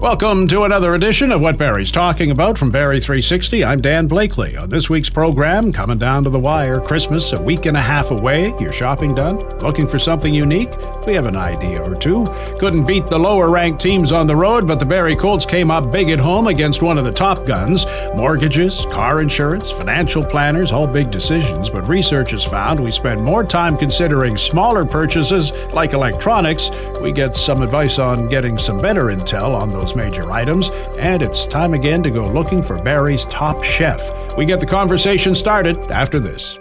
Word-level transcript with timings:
Welcome 0.00 0.46
to 0.48 0.64
another 0.64 0.94
edition 0.94 1.32
of 1.32 1.40
What 1.40 1.56
Barrie's 1.56 1.90
Talking 1.90 2.30
About 2.30 2.58
from 2.58 2.70
Barrie 2.70 3.00
360. 3.00 3.64
I'm 3.64 3.80
Dan 3.80 4.06
Blakely. 4.06 4.54
On 4.54 4.68
this 4.68 4.90
week's 4.90 5.08
program, 5.08 5.72
coming 5.72 5.96
down 5.96 6.22
to 6.24 6.30
the 6.30 6.38
wire, 6.38 6.82
Christmas 6.82 7.32
a 7.32 7.40
week 7.40 7.64
and 7.64 7.78
a 7.78 7.80
half 7.80 8.10
away. 8.10 8.54
Your 8.60 8.74
shopping 8.74 9.14
done? 9.14 9.38
Looking 9.60 9.88
for 9.88 9.98
something 9.98 10.34
unique? 10.34 10.68
We 11.06 11.14
have 11.14 11.24
an 11.24 11.34
idea 11.34 11.82
or 11.82 11.94
two. 11.94 12.26
Couldn't 12.58 12.84
beat 12.84 13.06
the 13.06 13.18
lower 13.18 13.48
ranked 13.48 13.80
teams 13.80 14.12
on 14.12 14.26
the 14.26 14.36
road, 14.36 14.66
but 14.66 14.78
the 14.78 14.84
Barrie 14.84 15.16
Colts 15.16 15.46
came 15.46 15.70
up 15.70 15.90
big 15.90 16.10
at 16.10 16.20
home 16.20 16.48
against 16.48 16.82
one 16.82 16.98
of 16.98 17.06
the 17.06 17.12
top 17.12 17.46
guns. 17.46 17.86
Mortgages, 18.14 18.84
car 18.92 19.22
insurance, 19.22 19.70
financial 19.70 20.22
planners, 20.22 20.72
all 20.72 20.86
big 20.86 21.10
decisions, 21.10 21.70
but 21.70 21.88
research 21.88 22.32
has 22.32 22.44
found 22.44 22.78
we 22.78 22.90
spend 22.90 23.24
more 23.24 23.44
time 23.44 23.78
considering 23.78 24.36
smaller 24.36 24.84
purchases 24.84 25.52
like 25.72 25.94
electronics. 25.94 26.70
We 27.00 27.12
get 27.12 27.34
some 27.34 27.62
advice 27.62 27.98
on 27.98 28.28
getting 28.28 28.58
some 28.58 28.76
better 28.78 29.04
intel 29.04 29.58
on 29.58 29.70
those 29.70 29.85
those 29.86 29.96
major 29.96 30.30
items, 30.30 30.70
and 30.98 31.22
it's 31.22 31.46
time 31.46 31.74
again 31.74 32.02
to 32.02 32.10
go 32.10 32.28
looking 32.28 32.62
for 32.62 32.80
Barrie's 32.82 33.24
top 33.26 33.62
chef. 33.62 34.02
We 34.36 34.44
get 34.44 34.60
the 34.60 34.66
conversation 34.66 35.34
started 35.34 35.78
after 35.90 36.18
this. 36.18 36.58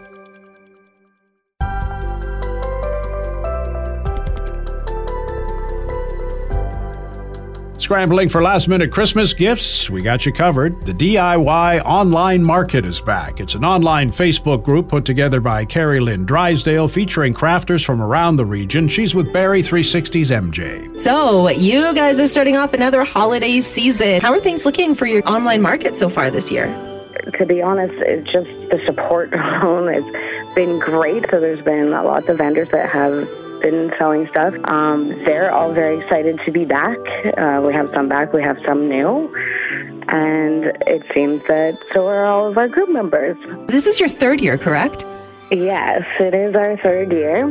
Scrambling 7.85 8.30
for 8.30 8.41
last 8.41 8.67
minute 8.67 8.91
Christmas 8.91 9.31
gifts? 9.31 9.91
We 9.91 10.02
got 10.02 10.25
you 10.25 10.34
covered. 10.34 10.81
The 10.88 10.91
DIY 10.91 11.85
Online 11.85 12.41
Market 12.41 12.84
is 12.84 12.99
back. 12.99 13.39
It's 13.39 13.53
an 13.53 13.63
online 13.63 14.09
Facebook 14.09 14.63
group 14.63 14.88
put 14.88 15.05
together 15.05 15.39
by 15.39 15.66
Kerry 15.66 15.99
Lynn 15.99 16.25
Drysdale 16.25 16.88
featuring 16.88 17.31
crafters 17.31 17.85
from 17.85 18.02
around 18.02 18.38
the 18.38 18.45
region. 18.45 18.88
She's 18.88 19.13
with 19.13 19.31
Barrie 19.31 19.61
360's 19.61 20.31
MJ. 20.31 20.99
So, 20.99 21.48
you 21.49 21.94
guys 21.94 22.20
are 22.20 22.25
starting 22.25 22.58
off 22.58 22.73
another 22.73 23.03
holiday 23.03 23.59
season. 23.59 24.20
How 24.20 24.31
are 24.33 24.39
things 24.39 24.66
looking 24.66 24.95
for 24.95 25.05
your 25.05 25.22
online 25.30 25.61
market 25.61 25.95
so 25.95 26.09
far 26.09 26.31
this 26.31 26.49
year? 26.49 26.66
To 27.38 27.45
be 27.45 27.61
honest, 27.61 27.94
it's 28.00 28.31
just 28.31 28.50
the 28.72 28.81
support 28.83 29.31
alone 29.36 29.94
has 29.94 30.56
been 30.56 30.80
great. 30.80 31.23
So, 31.30 31.39
there's 31.39 31.61
been 31.61 31.91
lots 31.91 32.30
of 32.30 32.39
vendors 32.39 32.69
that 32.69 32.89
have 32.89 33.44
been 33.66 33.91
selling 33.97 34.27
stuff. 34.27 34.53
Um, 34.66 35.09
they're 35.25 35.52
all 35.52 35.73
very 35.73 35.99
excited 35.99 36.39
to 36.45 36.52
be 36.52 36.66
back. 36.66 36.99
Uh, 37.35 37.63
we 37.66 37.73
have 37.73 37.89
some 37.95 38.07
back, 38.07 38.31
we 38.31 38.44
have 38.44 38.59
some 38.63 38.88
new. 38.88 39.33
And 40.07 40.66
it 40.85 41.02
seems 41.16 41.41
that 41.47 41.80
so 41.91 42.05
are 42.05 42.25
all 42.25 42.47
of 42.47 42.57
our 42.59 42.67
group 42.67 42.89
members. 42.89 43.35
This 43.67 43.88
is 43.88 43.99
your 43.99 44.07
third 44.07 44.39
year, 44.39 44.59
correct? 44.59 45.03
Yes, 45.49 46.03
it 46.19 46.35
is 46.35 46.53
our 46.55 46.77
third 46.77 47.11
year. 47.11 47.44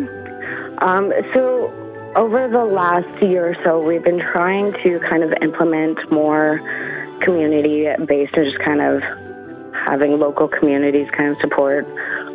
Um, 0.79 1.13
so, 1.33 1.73
over 2.15 2.47
the 2.47 2.65
last 2.65 3.21
year 3.21 3.49
or 3.51 3.57
so, 3.65 3.85
we've 3.85 4.05
been 4.05 4.21
trying 4.21 4.73
to 4.85 5.01
kind 5.01 5.25
of 5.25 5.33
implement 5.43 5.99
more 6.13 6.61
community 7.21 7.89
based 8.07 8.35
and 8.37 8.47
just 8.47 8.63
kind 8.65 8.81
of 8.81 9.03
having 9.75 10.21
local 10.21 10.47
communities 10.47 11.09
kind 11.11 11.31
of 11.31 11.41
support 11.41 11.85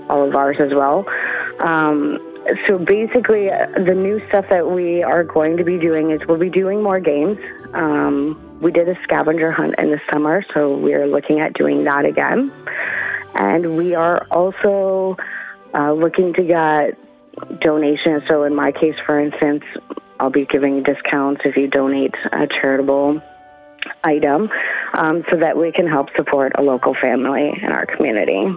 all 0.09 0.27
of 0.27 0.35
ours 0.35 0.57
as 0.59 0.73
well. 0.73 1.05
Um, 1.59 2.19
so 2.67 2.79
basically, 2.79 3.51
uh, 3.51 3.67
the 3.77 3.93
new 3.93 4.25
stuff 4.27 4.45
that 4.49 4.69
we 4.69 5.03
are 5.03 5.23
going 5.23 5.57
to 5.57 5.63
be 5.63 5.77
doing 5.77 6.11
is 6.11 6.25
we'll 6.27 6.37
be 6.37 6.49
doing 6.49 6.81
more 6.81 6.99
games. 6.99 7.37
Um, 7.73 8.59
we 8.61 8.71
did 8.71 8.89
a 8.89 9.01
scavenger 9.03 9.51
hunt 9.51 9.75
in 9.77 9.91
the 9.91 10.01
summer, 10.11 10.43
so 10.53 10.75
we're 10.75 11.05
looking 11.05 11.39
at 11.39 11.53
doing 11.53 11.83
that 11.83 12.05
again. 12.05 12.51
And 13.35 13.77
we 13.77 13.93
are 13.93 14.25
also 14.31 15.17
uh, 15.73 15.93
looking 15.93 16.33
to 16.33 16.43
get 16.43 16.97
donations. 17.59 18.23
So, 18.27 18.43
in 18.43 18.55
my 18.55 18.71
case, 18.71 18.95
for 19.05 19.19
instance, 19.19 19.63
I'll 20.19 20.29
be 20.29 20.45
giving 20.45 20.83
discounts 20.83 21.41
if 21.45 21.55
you 21.55 21.67
donate 21.67 22.15
a 22.31 22.47
charitable 22.47 23.21
item 24.03 24.49
um, 24.93 25.23
so 25.29 25.37
that 25.37 25.57
we 25.57 25.71
can 25.71 25.87
help 25.87 26.09
support 26.15 26.53
a 26.55 26.61
local 26.61 26.93
family 26.95 27.57
in 27.61 27.71
our 27.71 27.85
community. 27.85 28.53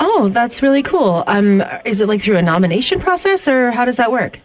Oh, 0.00 0.28
that's 0.28 0.62
really 0.62 0.82
cool. 0.82 1.24
Um, 1.26 1.62
is 1.84 2.00
it 2.00 2.08
like 2.08 2.22
through 2.22 2.36
a 2.36 2.42
nomination 2.42 3.00
process, 3.00 3.46
or 3.48 3.70
how 3.70 3.84
does 3.84 3.96
that 3.96 4.10
work? 4.10 4.40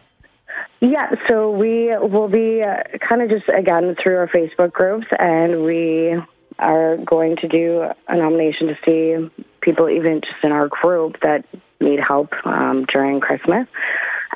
Yeah, 0.81 1.12
so 1.28 1.51
we 1.51 1.90
will 1.97 2.29
be 2.29 2.63
uh, 2.63 2.97
kind 3.07 3.22
of 3.22 3.29
just 3.29 3.50
again 3.50 3.96
through 4.01 4.18
our 4.18 4.28
Facebook 4.28 4.72
groups, 4.72 5.07
and 5.18 5.63
we 5.63 6.16
are 6.57 6.97
going 6.97 7.35
to 7.38 7.47
do 7.47 7.85
a 8.07 8.16
nomination 8.16 8.68
to 8.68 8.78
see 8.85 9.46
people, 9.62 9.90
even 9.90 10.22
just 10.22 10.44
in 10.44 10.51
our 10.51 10.69
group, 10.69 11.18
that 11.22 11.46
need 11.81 12.00
help 12.00 12.29
um, 12.45 12.85
during 12.91 13.19
Christmas, 13.19 13.68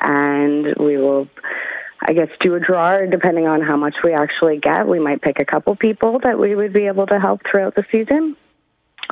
and 0.00 0.74
we 0.78 0.96
will. 0.96 1.28
I 2.06 2.12
guess 2.12 2.28
do 2.40 2.54
a 2.54 2.60
draw 2.60 3.06
depending 3.06 3.46
on 3.46 3.62
how 3.62 3.78
much 3.78 3.94
we 4.04 4.12
actually 4.12 4.58
get. 4.58 4.86
We 4.86 5.00
might 5.00 5.22
pick 5.22 5.40
a 5.40 5.44
couple 5.46 5.74
people 5.74 6.18
that 6.22 6.38
we 6.38 6.54
would 6.54 6.74
be 6.74 6.86
able 6.86 7.06
to 7.06 7.18
help 7.18 7.40
throughout 7.50 7.76
the 7.76 7.84
season 7.90 8.36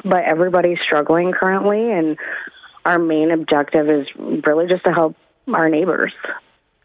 but 0.05 0.25
everybody's 0.25 0.79
struggling 0.85 1.33
currently, 1.33 1.91
and 1.91 2.17
our 2.85 2.99
main 2.99 3.31
objective 3.31 3.89
is 3.89 4.07
really 4.47 4.67
just 4.67 4.85
to 4.85 4.93
help 4.93 5.17
our 5.53 5.69
neighbors. 5.69 6.13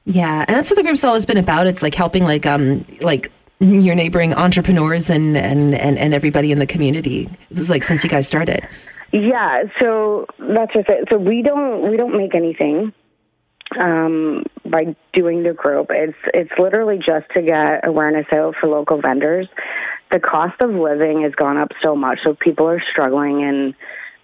Yeah, 0.06 0.46
and 0.48 0.56
that's 0.56 0.70
what 0.70 0.78
the 0.78 0.84
group's 0.84 1.04
always 1.04 1.26
been 1.26 1.38
about. 1.38 1.68
It's 1.68 1.84
like 1.84 1.94
helping, 1.94 2.24
like, 2.24 2.46
um, 2.46 2.86
like 3.02 3.32
your 3.60 3.96
neighboring 3.96 4.34
entrepreneurs 4.34 5.10
and 5.10 5.36
and 5.36 5.74
and, 5.74 5.98
and 5.98 6.14
everybody 6.14 6.52
in 6.52 6.60
the 6.60 6.68
community. 6.68 7.30
This 7.50 7.64
is 7.64 7.70
like 7.70 7.84
since 7.84 8.04
you 8.04 8.10
guys 8.10 8.28
started. 8.28 8.68
Yeah, 9.12 9.64
so 9.82 10.28
that's 10.38 10.74
just 10.74 10.90
it. 10.90 11.08
So 11.10 11.18
we 11.18 11.42
don't 11.42 11.90
we 11.90 11.98
don't 11.98 12.16
make 12.16 12.36
anything 12.36 12.94
um, 13.80 14.44
by 14.66 14.96
doing 15.14 15.44
the 15.44 15.54
group. 15.54 15.88
It's 15.90 16.18
it's 16.34 16.52
literally 16.60 16.98
just 16.98 17.30
to 17.34 17.42
get 17.42 17.88
awareness 17.88 18.28
out 18.32 18.56
for 18.60 18.68
local 18.68 19.02
vendors 19.02 19.48
the 20.12 20.20
cost 20.20 20.60
of 20.62 20.72
living 20.72 21.24
has 21.24 21.34
gone 21.36 21.58
up 21.58 21.72
so 21.84 21.96
much, 21.96 22.20
so 22.24 22.34
people 22.34 22.68
are 22.68 22.82
struggling, 22.92 23.44
and 23.44 23.74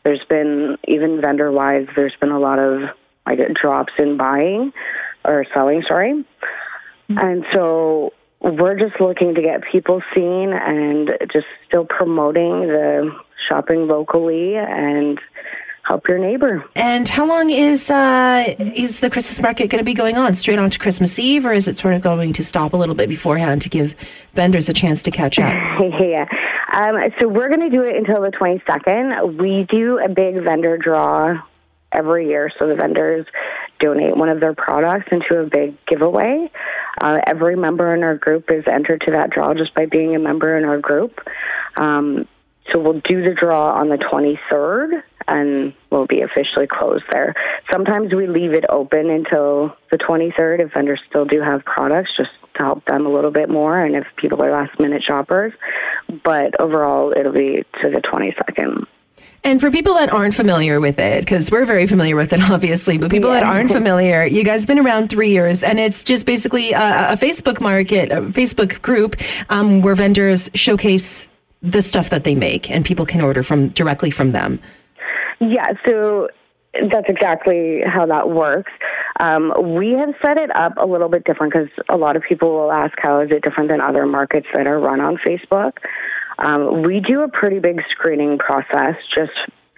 there's 0.03 0.23
been 0.29 0.77
even 0.87 1.21
vendor 1.21 1.51
wise, 1.51 1.87
there's 1.95 2.15
been 2.19 2.31
a 2.31 2.39
lot 2.39 2.59
of 2.59 2.89
like 3.25 3.39
drops 3.61 3.93
in 3.97 4.17
buying 4.17 4.73
or 5.25 5.45
selling. 5.53 5.83
Sorry, 5.87 6.13
mm-hmm. 6.13 7.17
and 7.17 7.45
so 7.53 8.13
we're 8.41 8.77
just 8.77 8.99
looking 8.99 9.35
to 9.35 9.41
get 9.41 9.61
people 9.71 10.01
seen 10.13 10.51
and 10.53 11.11
just 11.31 11.47
still 11.67 11.85
promoting 11.85 12.67
the 12.67 13.09
shopping 13.47 13.87
locally 13.87 14.55
and 14.55 15.19
help 15.83 16.07
your 16.07 16.17
neighbor. 16.17 16.63
And 16.75 17.07
how 17.07 17.25
long 17.25 17.49
is 17.49 17.89
uh, 17.89 18.55
is 18.75 18.99
the 18.99 19.09
Christmas 19.09 19.39
market 19.41 19.69
going 19.69 19.79
to 19.79 19.85
be 19.85 19.93
going 19.93 20.17
on? 20.17 20.33
Straight 20.35 20.59
on 20.59 20.69
to 20.69 20.79
Christmas 20.79 21.19
Eve, 21.19 21.45
or 21.45 21.53
is 21.53 21.67
it 21.67 21.77
sort 21.77 21.93
of 21.93 22.01
going 22.01 22.33
to 22.33 22.43
stop 22.43 22.73
a 22.73 22.77
little 22.77 22.95
bit 22.95 23.09
beforehand 23.09 23.61
to 23.63 23.69
give 23.69 23.93
vendors 24.33 24.69
a 24.69 24.73
chance 24.73 25.03
to 25.03 25.11
catch 25.11 25.37
up? 25.39 25.53
yeah. 25.99 26.25
Um, 26.73 26.95
so 27.19 27.27
we're 27.27 27.49
going 27.49 27.61
to 27.61 27.69
do 27.69 27.83
it 27.83 27.95
until 27.95 28.21
the 28.21 28.31
22nd. 28.31 29.39
We 29.39 29.67
do 29.69 29.99
a 29.99 30.09
big 30.09 30.43
vendor 30.43 30.77
draw 30.77 31.41
every 31.91 32.27
year. 32.27 32.51
So 32.57 32.67
the 32.67 32.75
vendors 32.75 33.27
donate 33.79 34.17
one 34.17 34.29
of 34.29 34.39
their 34.39 34.55
products 34.55 35.09
into 35.11 35.39
a 35.39 35.45
big 35.45 35.77
giveaway. 35.85 36.49
Uh, 36.99 37.19
every 37.27 37.55
member 37.55 37.93
in 37.93 38.01
our 38.01 38.17
group 38.17 38.49
is 38.49 38.63
entered 38.67 39.01
to 39.01 39.11
that 39.11 39.29
draw 39.29 39.53
just 39.53 39.75
by 39.75 39.85
being 39.85 40.15
a 40.15 40.19
member 40.19 40.57
in 40.57 40.65
our 40.65 40.79
group. 40.79 41.19
Um, 41.75 42.27
so 42.71 42.79
we'll 42.79 43.01
do 43.01 43.21
the 43.21 43.35
draw 43.39 43.73
on 43.73 43.89
the 43.89 43.97
23rd 43.97 45.03
and 45.27 45.73
will 45.89 46.07
be 46.07 46.21
officially 46.21 46.67
closed 46.67 47.05
there. 47.11 47.33
Sometimes 47.71 48.13
we 48.13 48.27
leave 48.27 48.53
it 48.53 48.65
open 48.69 49.09
until 49.09 49.75
the 49.91 49.97
23rd 49.97 50.59
if 50.59 50.73
vendors 50.73 51.01
still 51.09 51.25
do 51.25 51.41
have 51.41 51.63
products, 51.65 52.11
just 52.17 52.31
to 52.55 52.63
help 52.63 52.85
them 52.85 53.05
a 53.05 53.09
little 53.09 53.31
bit 53.31 53.49
more 53.49 53.83
and 53.83 53.95
if 53.95 54.05
people 54.17 54.41
are 54.43 54.51
last 54.51 54.79
minute 54.79 55.03
shoppers. 55.03 55.53
But 56.23 56.59
overall, 56.59 57.13
it'll 57.17 57.33
be 57.33 57.63
to 57.81 57.89
the 57.89 58.01
22nd. 58.01 58.85
And 59.45 59.59
for 59.59 59.69
people 59.69 59.95
that 59.95 60.11
aren't 60.11 60.35
familiar 60.35 60.79
with 60.79 60.99
it, 60.99 61.25
because 61.25 61.51
we're 61.51 61.65
very 61.65 61.85
familiar 61.85 62.15
with 62.15 62.31
it, 62.31 62.41
obviously, 62.49 62.97
but 62.97 63.11
people 63.11 63.33
yeah. 63.33 63.41
that 63.41 63.43
aren't 63.45 63.71
familiar, 63.71 64.25
you 64.25 64.43
guys 64.43 64.61
have 64.61 64.67
been 64.67 64.79
around 64.79 65.09
three 65.09 65.31
years, 65.31 65.63
and 65.63 65.79
it's 65.79 66.03
just 66.03 66.25
basically 66.25 66.71
a, 66.71 67.13
a 67.13 67.17
Facebook 67.17 67.59
market, 67.59 68.11
a 68.11 68.21
Facebook 68.21 68.81
group 68.81 69.17
um, 69.49 69.81
where 69.81 69.95
vendors 69.95 70.49
showcase 70.53 71.27
the 71.61 71.81
stuff 71.81 72.09
that 72.09 72.23
they 72.23 72.35
make, 72.35 72.69
and 72.71 72.85
people 72.85 73.05
can 73.05 73.21
order 73.21 73.43
from 73.43 73.69
directly 73.69 74.11
from 74.11 74.31
them. 74.31 74.59
Yeah, 75.49 75.73
so 75.85 76.29
that's 76.73 77.07
exactly 77.07 77.81
how 77.85 78.05
that 78.07 78.29
works. 78.29 78.71
Um, 79.19 79.75
we 79.75 79.91
have 79.91 80.13
set 80.21 80.37
it 80.37 80.55
up 80.55 80.73
a 80.77 80.85
little 80.85 81.09
bit 81.09 81.23
different 81.23 81.53
because 81.53 81.69
a 81.89 81.97
lot 81.97 82.15
of 82.15 82.23
people 82.27 82.51
will 82.51 82.71
ask 82.71 82.93
how 82.97 83.19
is 83.21 83.29
it 83.31 83.43
different 83.43 83.69
than 83.69 83.81
other 83.81 84.05
markets 84.05 84.47
that 84.53 84.67
are 84.67 84.79
run 84.79 84.99
on 84.99 85.17
Facebook. 85.17 85.73
Um, 86.39 86.81
we 86.81 86.99
do 86.99 87.21
a 87.21 87.29
pretty 87.29 87.59
big 87.59 87.81
screening 87.91 88.37
process 88.39 88.95
just 89.13 89.33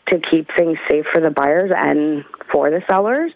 to 0.07 0.19
keep 0.31 0.47
things 0.55 0.77
safe 0.87 1.05
for 1.11 1.19
the 1.21 1.31
buyers 1.31 1.71
and 1.75 2.23
for 2.51 2.69
the 2.69 2.81
sellers. 2.87 3.31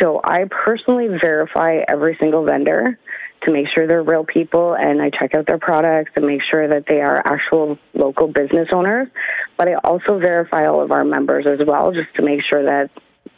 So 0.00 0.20
I 0.22 0.44
personally 0.48 1.08
verify 1.08 1.80
every 1.88 2.16
single 2.20 2.44
vendor 2.44 2.98
to 3.42 3.52
make 3.52 3.66
sure 3.74 3.86
they're 3.86 4.02
real 4.02 4.24
people 4.24 4.74
and 4.74 5.02
I 5.02 5.10
check 5.10 5.34
out 5.34 5.46
their 5.46 5.58
products 5.58 6.12
and 6.16 6.26
make 6.26 6.40
sure 6.50 6.68
that 6.68 6.84
they 6.88 7.00
are 7.00 7.22
actual 7.26 7.78
local 7.94 8.28
business 8.28 8.68
owners. 8.72 9.08
But 9.56 9.68
I 9.68 9.74
also 9.84 10.18
verify 10.18 10.66
all 10.66 10.82
of 10.82 10.90
our 10.90 11.04
members 11.04 11.46
as 11.46 11.66
well 11.66 11.92
just 11.92 12.14
to 12.16 12.22
make 12.22 12.40
sure 12.48 12.64
that 12.64 12.90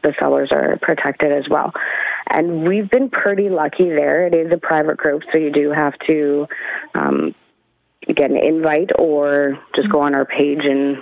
the 0.02 0.14
sellers 0.18 0.50
are 0.52 0.78
protected 0.80 1.32
as 1.32 1.48
well. 1.48 1.72
And 2.28 2.68
we've 2.68 2.90
been 2.90 3.10
pretty 3.10 3.48
lucky 3.48 3.88
there. 3.88 4.26
It 4.26 4.34
is 4.34 4.52
a 4.52 4.58
private 4.58 4.96
group, 4.96 5.22
so 5.32 5.38
you 5.38 5.50
do 5.50 5.70
have 5.70 5.94
to 6.06 6.46
um, 6.94 7.34
get 8.06 8.30
an 8.30 8.36
invite 8.36 8.90
or 8.98 9.58
just 9.74 9.90
go 9.90 10.00
on 10.00 10.14
our 10.14 10.24
page 10.24 10.60
and 10.62 10.98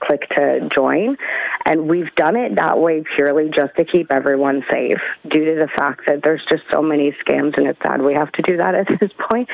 click 0.00 0.28
to 0.30 0.68
join. 0.74 1.16
And 1.64 1.88
we've 1.88 2.12
done 2.14 2.36
it 2.36 2.56
that 2.56 2.78
way 2.78 3.04
purely 3.16 3.50
just 3.54 3.74
to 3.76 3.84
keep 3.84 4.10
everyone 4.10 4.64
safe 4.70 4.98
due 5.28 5.44
to 5.44 5.54
the 5.54 5.68
fact 5.74 6.02
that 6.06 6.22
there's 6.22 6.42
just 6.48 6.62
so 6.70 6.82
many 6.82 7.14
scams 7.26 7.56
and 7.56 7.66
it's 7.66 7.78
sad 7.82 8.02
we 8.02 8.14
have 8.14 8.32
to 8.32 8.42
do 8.42 8.56
that 8.56 8.74
at 8.80 8.86
this 9.00 9.10
point. 9.28 9.48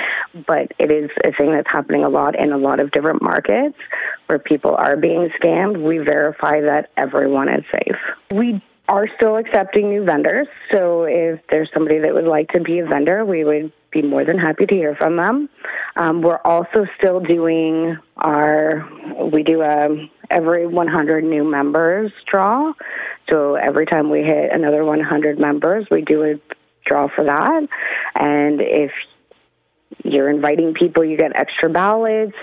But 0.46 0.73
it 0.79 0.90
is 0.90 1.11
a 1.25 1.32
thing 1.32 1.52
that's 1.52 1.70
happening 1.70 2.05
a 2.05 2.08
lot 2.08 2.38
in 2.38 2.52
a 2.52 2.58
lot 2.58 2.81
of 2.81 2.90
different 2.90 3.23
markets 3.23 3.76
where 4.26 4.38
people 4.38 4.75
are 4.75 4.96
being 4.96 5.29
scammed. 5.43 5.82
We 5.82 5.99
verify 5.99 6.61
that 6.61 6.91
everyone 6.96 7.49
is 7.49 7.64
safe. 7.73 7.96
We 8.31 8.62
are 8.88 9.06
still 9.17 9.37
accepting 9.37 9.91
new 9.91 10.05
vendors. 10.05 10.49
So 10.73 11.05
if 11.05 11.41
there's 11.50 11.69
somebody 11.75 11.99
that 11.99 12.14
would 12.14 12.25
like 12.25 12.49
to 12.50 12.61
be 12.61 12.79
a 12.79 12.87
vendor, 12.87 13.25
we 13.25 13.44
would 13.44 13.73
be 13.90 14.02
more 14.02 14.25
than 14.25 14.38
happy 14.38 14.67
to 14.67 14.75
hear 14.75 14.94
from 14.94 15.17
them. 15.17 15.49
Um, 15.96 16.23
we're 16.23 16.40
also 16.44 16.87
still 16.99 17.20
doing 17.20 17.96
our, 18.17 18.88
we 19.32 19.43
do 19.43 19.62
a 19.62 19.88
every 20.31 20.67
100 20.67 21.25
new 21.25 21.44
members 21.44 22.12
draw. 22.31 22.73
So 23.31 23.55
every 23.55 23.87
time 23.87 24.11
we 24.11 24.20
hit 24.20 24.52
another 24.52 24.85
100 24.85 25.38
members, 25.38 25.87
we 25.90 26.02
do 26.02 26.23
a 26.23 26.35
draw 26.87 27.08
for 27.14 27.25
that. 27.25 27.69
And 28.14 28.61
if 28.61 28.90
you're 30.05 30.31
inviting 30.31 30.75
people, 30.75 31.05
you 31.05 31.17
get 31.17 31.34
extra 31.34 31.70
ballots 31.70 32.37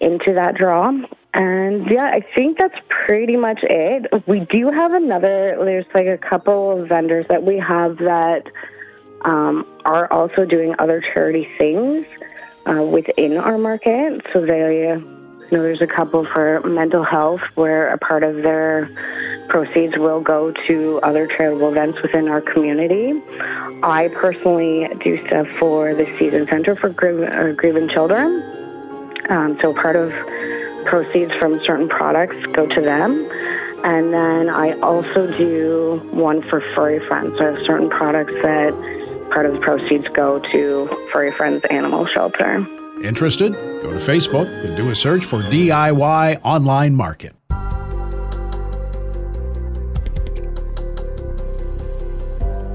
into 0.00 0.34
that 0.34 0.54
draw. 0.56 0.92
And 1.34 1.86
yeah, 1.90 2.10
I 2.12 2.24
think 2.34 2.58
that's 2.58 2.78
pretty 2.88 3.36
much 3.36 3.60
it. 3.62 4.10
We 4.26 4.40
do 4.50 4.70
have 4.70 4.92
another, 4.92 5.56
there's 5.64 5.86
like 5.94 6.06
a 6.06 6.18
couple 6.18 6.80
of 6.80 6.88
vendors 6.88 7.26
that 7.28 7.42
we 7.42 7.58
have 7.58 7.98
that 7.98 8.44
um, 9.22 9.66
are 9.84 10.10
also 10.12 10.44
doing 10.44 10.74
other 10.78 11.02
charity 11.12 11.48
things 11.58 12.06
uh, 12.66 12.82
within 12.82 13.36
our 13.36 13.58
market. 13.58 14.24
So 14.32 14.44
they, 14.44 14.98
you 15.50 15.56
know, 15.56 15.62
there's 15.62 15.80
a 15.82 15.86
couple 15.86 16.24
for 16.26 16.60
mental 16.60 17.02
health 17.02 17.40
where 17.54 17.88
a 17.88 17.98
part 17.98 18.22
of 18.22 18.36
their 18.36 18.90
proceeds 19.48 19.96
will 19.96 20.20
go 20.20 20.52
to 20.66 21.00
other 21.02 21.26
charitable 21.26 21.70
events 21.70 22.00
within 22.02 22.28
our 22.28 22.40
community. 22.40 23.20
I 23.82 24.10
personally 24.12 24.88
do 25.02 25.24
stuff 25.26 25.46
for 25.58 25.94
the 25.94 26.04
Season 26.18 26.46
Center 26.46 26.76
for 26.76 26.88
uh, 26.88 27.52
Grieving 27.52 27.88
Children. 27.88 28.42
Um, 29.30 29.58
so 29.60 29.72
part 29.72 29.96
of 29.96 30.12
proceeds 30.84 31.32
from 31.38 31.60
certain 31.64 31.88
products 31.88 32.36
go 32.52 32.66
to 32.66 32.80
them. 32.80 33.28
And 33.84 34.12
then 34.12 34.50
I 34.50 34.78
also 34.80 35.30
do 35.36 36.02
one 36.10 36.42
for 36.42 36.60
furry 36.74 36.98
friends. 37.06 37.40
I 37.40 37.44
have 37.44 37.58
certain 37.64 37.88
products 37.88 38.34
that 38.42 38.97
part 39.30 39.46
of 39.46 39.52
the 39.52 39.60
proceeds 39.60 40.06
go 40.14 40.40
to 40.52 40.88
Furry 41.12 41.32
Friends 41.32 41.64
Animal 41.70 42.06
Shelter. 42.06 42.66
Interested? 43.02 43.52
Go 43.82 43.90
to 43.92 43.98
Facebook 43.98 44.46
and 44.64 44.76
do 44.76 44.90
a 44.90 44.94
search 44.94 45.24
for 45.24 45.40
DIY 45.42 46.40
Online 46.42 46.94
Market. 46.94 47.37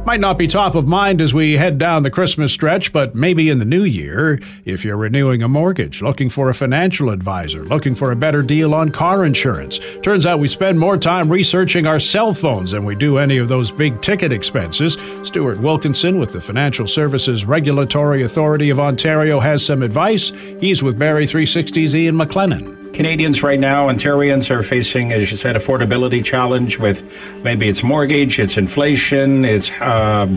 Might 0.05 0.19
not 0.19 0.37
be 0.37 0.47
top 0.47 0.75
of 0.75 0.85
mind 0.85 1.21
as 1.21 1.33
we 1.33 1.53
head 1.53 1.77
down 1.77 2.03
the 2.03 2.11
Christmas 2.11 2.51
stretch, 2.51 2.91
but 2.91 3.15
maybe 3.15 3.49
in 3.49 3.59
the 3.59 3.65
new 3.65 3.85
year, 3.85 4.37
if 4.65 4.83
you're 4.83 4.97
renewing 4.97 5.41
a 5.41 5.47
mortgage, 5.47 6.01
looking 6.01 6.29
for 6.29 6.49
a 6.49 6.53
financial 6.53 7.09
advisor, 7.09 7.63
looking 7.63 7.95
for 7.95 8.11
a 8.11 8.15
better 8.15 8.41
deal 8.41 8.75
on 8.75 8.91
car 8.91 9.23
insurance. 9.23 9.79
Turns 10.01 10.25
out 10.25 10.39
we 10.39 10.49
spend 10.49 10.77
more 10.77 10.97
time 10.97 11.29
researching 11.29 11.87
our 11.87 11.99
cell 11.99 12.33
phones 12.33 12.71
than 12.71 12.83
we 12.83 12.95
do 12.95 13.17
any 13.17 13.37
of 13.37 13.47
those 13.47 13.71
big 13.71 14.01
ticket 14.01 14.33
expenses. 14.33 14.97
Stuart 15.23 15.61
Wilkinson 15.61 16.19
with 16.19 16.33
the 16.33 16.41
Financial 16.41 16.85
Services 16.85 17.45
Regulatory 17.45 18.23
Authority 18.23 18.69
of 18.71 18.81
Ontario 18.81 19.39
has 19.39 19.65
some 19.65 19.81
advice. 19.81 20.33
He's 20.59 20.83
with 20.83 20.99
Barrie 20.99 21.25
360's 21.25 21.95
Ian 21.95 22.15
MacLennan. 22.15 22.82
Canadians 22.93 23.41
right 23.41 23.59
now, 23.59 23.87
Ontarians 23.87 24.51
are 24.51 24.61
facing, 24.61 25.11
as 25.11 25.31
you 25.31 25.37
said, 25.37 25.55
affordability 25.55 26.23
challenge 26.23 26.77
with 26.77 27.03
maybe 27.43 27.67
it's 27.67 27.81
mortgage, 27.81 28.39
it's 28.39 28.55
inflation, 28.55 29.43
it's 29.43 29.71
um, 29.81 30.35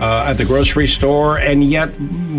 uh, 0.00 0.24
at 0.24 0.34
the 0.34 0.44
grocery 0.44 0.86
store, 0.86 1.38
and 1.38 1.62
yet 1.70 1.88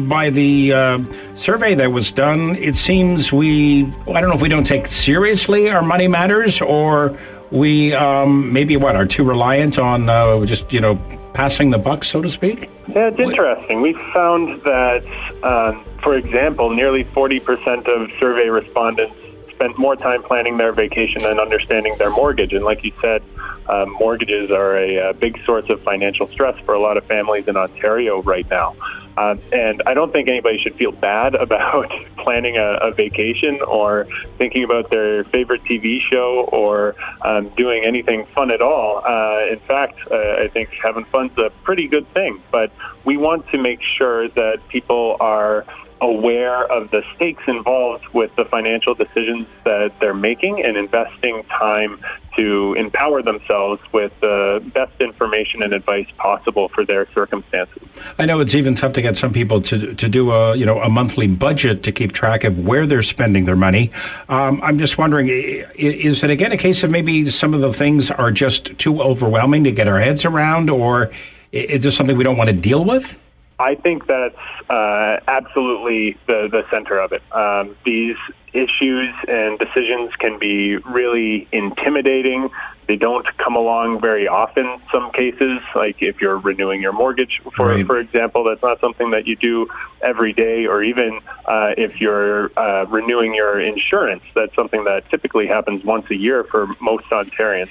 by 0.10 0.32
the 0.32 0.74
uh, 0.74 1.00
survey 1.36 1.76
that 1.76 1.92
was 1.92 2.10
done, 2.10 2.56
it 2.56 2.76
seems 2.76 3.32
we 3.32 3.84
I 4.08 4.20
don't 4.20 4.30
know 4.30 4.36
if 4.36 4.42
we 4.42 4.50
don't 4.50 4.66
take 4.66 4.88
seriously 4.88 5.70
our 5.70 5.84
money 5.84 6.08
matters 6.08 6.62
or 6.62 7.16
we 7.52 7.94
um, 7.94 8.52
maybe 8.52 8.76
what 8.78 8.96
are 8.96 9.06
too 9.06 9.24
reliant 9.24 9.78
on 9.78 10.10
uh, 10.10 10.46
just 10.46 10.72
you 10.74 10.80
know 10.80 10.96
passing 11.34 11.70
the 11.70 11.78
buck, 11.78 12.04
so 12.04 12.22
to 12.22 12.30
speak. 12.30 12.70
Yeah, 12.88 13.10
it's 13.10 13.20
interesting. 13.20 13.82
We 13.82 13.94
found 14.14 14.62
that, 14.64 15.04
um, 15.44 15.86
for 16.02 16.16
example, 16.16 16.74
nearly 16.74 17.04
40% 17.06 17.88
of 17.88 18.10
survey 18.20 18.50
respondents 18.50 19.16
spent 19.60 19.78
more 19.78 19.98
time 19.98 20.24
planning 20.24 20.58
their 20.58 20.72
vacation 20.72 21.24
than 21.24 21.38
understanding 21.38 21.94
their 21.98 22.10
mortgage. 22.10 22.54
And 22.54 22.64
like 22.64 22.82
you 22.86 22.94
said, 23.02 23.22
uh, 23.68 23.86
mortgages 23.86 24.50
are 24.52 24.78
a, 24.78 25.10
a, 25.10 25.14
big 25.14 25.38
source 25.46 25.70
of 25.70 25.82
financial 25.84 26.30
stress 26.30 26.58
for 26.66 26.74
a 26.74 26.80
lot 26.80 26.96
of 26.96 27.04
families 27.06 27.46
in 27.46 27.58
Ontario 27.58 28.22
right 28.22 28.50
now. 28.50 28.74
Uh, 29.18 29.36
and 29.52 29.84
I 29.86 29.94
don't 29.94 30.14
think 30.14 30.30
anybody 30.30 30.60
should 30.60 30.76
feel 30.76 30.94
bad 30.94 31.36
about 31.46 31.92
planning 32.18 32.58
a, 32.58 32.78
a 32.82 32.92
vacation 32.94 33.62
or 33.62 34.08
thinking 34.38 34.64
about 34.64 34.90
their 34.92 35.26
favorite 35.26 35.64
TV 35.66 36.00
show 36.10 36.48
or 36.54 36.96
um, 37.22 37.50
doing 37.58 37.84
anything 37.84 38.26
fun 38.34 38.52
at 38.52 38.62
all. 38.62 39.04
Uh, 39.06 39.52
in 39.52 39.60
fact, 39.68 40.00
uh, 40.10 40.16
I 40.16 40.48
think 40.54 40.70
having 40.82 41.04
fun's 41.12 41.38
a 41.38 41.50
pretty 41.64 41.90
good 41.90 42.12
thing. 42.14 42.42
But 42.50 42.72
we 43.04 43.18
want 43.18 43.46
to 43.50 43.58
make 43.58 43.82
sure 43.98 44.30
that 44.30 44.60
people 44.70 45.18
are 45.20 45.66
aware 46.02 46.66
of 46.72 46.92
the 46.92 47.04
stakes 47.16 47.44
involved 47.48 48.08
with 48.14 48.34
the 48.36 48.46
financial 48.46 48.94
decisions 48.94 49.48
that 49.66 49.92
they're 50.00 50.14
making 50.14 50.64
and 50.64 50.78
investing 50.78 51.44
time 51.44 52.00
to 52.36 52.74
empower 52.78 53.22
themselves 53.22 53.82
with 53.92 54.12
the 54.22 54.64
best 54.74 54.94
information 55.02 55.62
and 55.62 55.74
advice 55.74 56.08
possible 56.18 56.70
for 56.70 56.86
their 56.86 57.12
circumstances. 57.12 57.82
I 58.18 58.26
know 58.26 58.40
it's 58.40 58.56
even 58.56 58.76
tough 58.76 58.94
to 58.94 59.02
get 59.02 59.18
some 59.18 59.34
people 59.34 59.62
to 59.64 59.94
to 59.94 60.10
do 60.10 60.32
a 60.32 60.56
you 60.56 60.66
know 60.66 60.80
a 60.82 60.90
monthly 60.90 61.28
budget 61.28 61.84
to 61.84 61.92
keep 61.92 62.14
track 62.14 62.44
of 62.44 62.58
where 62.60 62.86
they're 62.86 63.04
spending 63.04 63.46
their 63.46 63.58
money. 63.58 63.92
Um, 64.30 64.62
I'm 64.64 64.80
just 64.80 64.98
wondering, 64.98 65.28
is 65.28 66.24
it 66.24 66.30
again 66.30 66.52
a 66.52 66.58
case 66.58 66.84
of 66.84 66.92
maybe 66.92 67.30
some 67.30 67.54
of 67.54 67.62
the 67.62 67.74
things 67.74 68.10
are 68.10 68.32
just 68.32 68.78
too 68.80 69.02
overwhelming 69.02 69.64
to 69.66 69.72
get 69.72 69.88
our 69.88 70.00
heads 70.00 70.24
around, 70.24 70.70
or 70.70 71.12
is 71.52 71.84
this 71.84 71.96
something 71.96 72.16
we 72.16 72.24
don't 72.24 72.38
want 72.38 72.50
to 72.50 72.56
deal 72.56 72.86
with? 72.86 73.18
I 73.60 73.76
think 73.76 74.08
that's 74.08 74.38
uh, 74.70 75.20
absolutely 75.28 76.18
the, 76.28 76.48
the 76.52 76.64
center 76.70 77.00
of 77.00 77.12
it. 77.12 77.24
Um, 77.32 77.76
these 77.86 78.18
issues 78.54 79.14
and 79.28 79.60
decisions 79.60 80.12
can 80.20 80.40
be 80.40 80.78
really 80.78 81.48
intimidating. 81.52 82.50
They 82.88 82.96
don't 82.96 83.26
come 83.38 83.56
along 83.56 84.02
very 84.02 84.28
often. 84.28 84.82
Some 84.92 85.12
cases, 85.12 85.60
like 85.76 85.98
if 86.02 86.22
you're 86.22 86.38
renewing 86.38 86.82
your 86.82 86.94
mortgage, 86.94 87.42
for 87.56 87.68
right. 87.68 87.86
for 87.86 88.00
example, 88.00 88.44
that's 88.44 88.64
not 88.64 88.80
something 88.80 89.12
that 89.12 89.28
you 89.28 89.36
do 89.36 89.68
every 90.02 90.34
day. 90.34 90.66
Or 90.66 90.84
even 90.84 91.20
uh, 91.46 91.74
if 91.78 92.02
you're 92.02 92.52
uh, 92.58 92.86
renewing 92.88 93.36
your 93.36 93.60
insurance, 93.60 94.24
that's 94.34 94.56
something 94.56 94.84
that 94.86 95.10
typically 95.10 95.48
happens 95.48 95.84
once 95.84 96.06
a 96.10 96.16
year 96.16 96.44
for 96.44 96.68
most 96.80 97.06
Ontarians. 97.12 97.70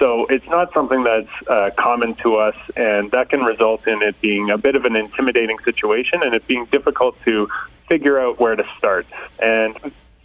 So 0.00 0.26
it's 0.30 0.46
not 0.46 0.72
something 0.72 1.04
that's 1.04 1.28
uh, 1.46 1.70
common 1.78 2.14
to 2.22 2.36
us, 2.36 2.54
and 2.74 3.10
that 3.10 3.28
can 3.28 3.40
result 3.40 3.86
in 3.86 4.00
it 4.02 4.18
being 4.22 4.48
a 4.48 4.56
bit 4.56 4.74
of 4.74 4.86
an 4.86 4.96
intimidating 4.96 5.58
situation 5.62 6.22
and 6.22 6.34
it 6.40 6.46
being 6.46 6.66
difficult 6.72 7.16
to 7.24 7.48
figure 7.88 8.18
out 8.18 8.40
where 8.40 8.56
to 8.56 8.64
start. 8.78 9.06
And 9.40 9.76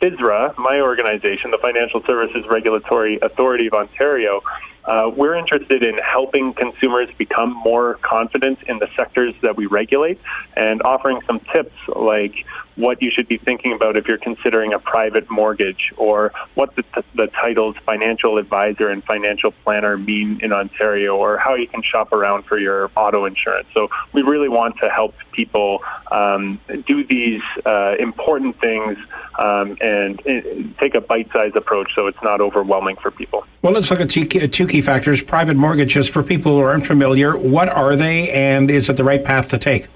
FSRA, 0.01 0.57
my 0.57 0.81
organization, 0.81 1.51
the 1.51 1.57
Financial 1.61 2.01
Services 2.05 2.45
Regulatory 2.49 3.19
Authority 3.21 3.67
of 3.67 3.73
Ontario, 3.73 4.41
uh, 4.85 5.11
we're 5.15 5.35
interested 5.35 5.83
in 5.83 5.97
helping 5.97 6.53
consumers 6.53 7.09
become 7.17 7.51
more 7.51 7.95
confident 8.01 8.59
in 8.67 8.79
the 8.79 8.87
sectors 8.95 9.33
that 9.41 9.55
we 9.57 9.65
regulate 9.65 10.19
and 10.55 10.81
offering 10.83 11.19
some 11.25 11.39
tips 11.51 11.75
like 11.95 12.45
what 12.75 13.01
you 13.01 13.09
should 13.09 13.27
be 13.27 13.37
thinking 13.37 13.73
about 13.73 13.95
if 13.95 14.07
you're 14.07 14.17
considering 14.17 14.73
a 14.73 14.79
private 14.79 15.29
mortgage 15.31 15.93
or 15.97 16.31
what 16.55 16.75
the, 16.75 16.83
t- 16.83 17.01
the 17.15 17.27
titles 17.27 17.75
financial 17.85 18.37
advisor 18.37 18.89
and 18.89 19.03
financial 19.03 19.51
planner 19.63 19.97
mean 19.97 20.39
in 20.41 20.51
Ontario 20.51 21.15
or 21.15 21.37
how 21.37 21.55
you 21.55 21.67
can 21.67 21.81
shop 21.81 22.11
around 22.11 22.43
for 22.43 22.59
your 22.59 22.91
auto 22.95 23.25
insurance. 23.25 23.67
So 23.73 23.89
we 24.13 24.21
really 24.21 24.49
want 24.49 24.77
to 24.79 24.89
help 24.89 25.15
people 25.31 25.79
um, 26.11 26.59
do 26.85 27.05
these 27.05 27.41
uh, 27.65 27.95
important 27.97 28.59
things 28.59 28.97
um, 29.39 29.77
and, 29.81 30.19
uh, 30.21 30.79
take 30.79 30.95
a 30.95 31.01
bite-sized 31.01 31.55
approach 31.55 31.91
so 31.95 32.07
it's 32.07 32.21
not 32.23 32.41
overwhelming 32.41 32.97
for 32.97 33.11
people. 33.11 33.45
Well, 33.61 33.73
let's 33.73 33.89
look 33.89 33.99
at 33.99 34.09
two 34.09 34.25
two 34.25 34.67
factors. 34.81 35.21
Private 35.21 35.57
mortgages, 35.57 36.07
for 36.07 36.23
people 36.23 36.53
who 36.53 36.59
are 36.59 36.73
unfamiliar, 36.73 37.37
what 37.37 37.69
are 37.69 37.95
they 37.95 38.29
and 38.31 38.69
is 38.69 38.89
it 38.89 38.97
the 38.97 39.03
right 39.03 39.23
path 39.23 39.49
to 39.49 39.57
take? 39.57 39.87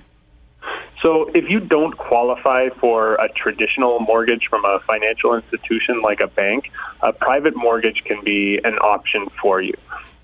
So, 1.01 1.29
if 1.33 1.49
you 1.49 1.61
don't 1.61 1.97
qualify 1.97 2.69
for 2.79 3.15
a 3.15 3.29
traditional 3.29 3.99
mortgage 4.01 4.47
from 4.49 4.65
a 4.65 4.79
financial 4.85 5.33
institution 5.33 6.01
like 6.01 6.19
a 6.19 6.27
bank, 6.27 6.71
a 7.01 7.13
private 7.13 7.55
mortgage 7.55 8.03
can 8.03 8.21
be 8.23 8.59
an 8.63 8.77
option 8.79 9.27
for 9.41 9.61
you. 9.61 9.75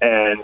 And 0.02 0.44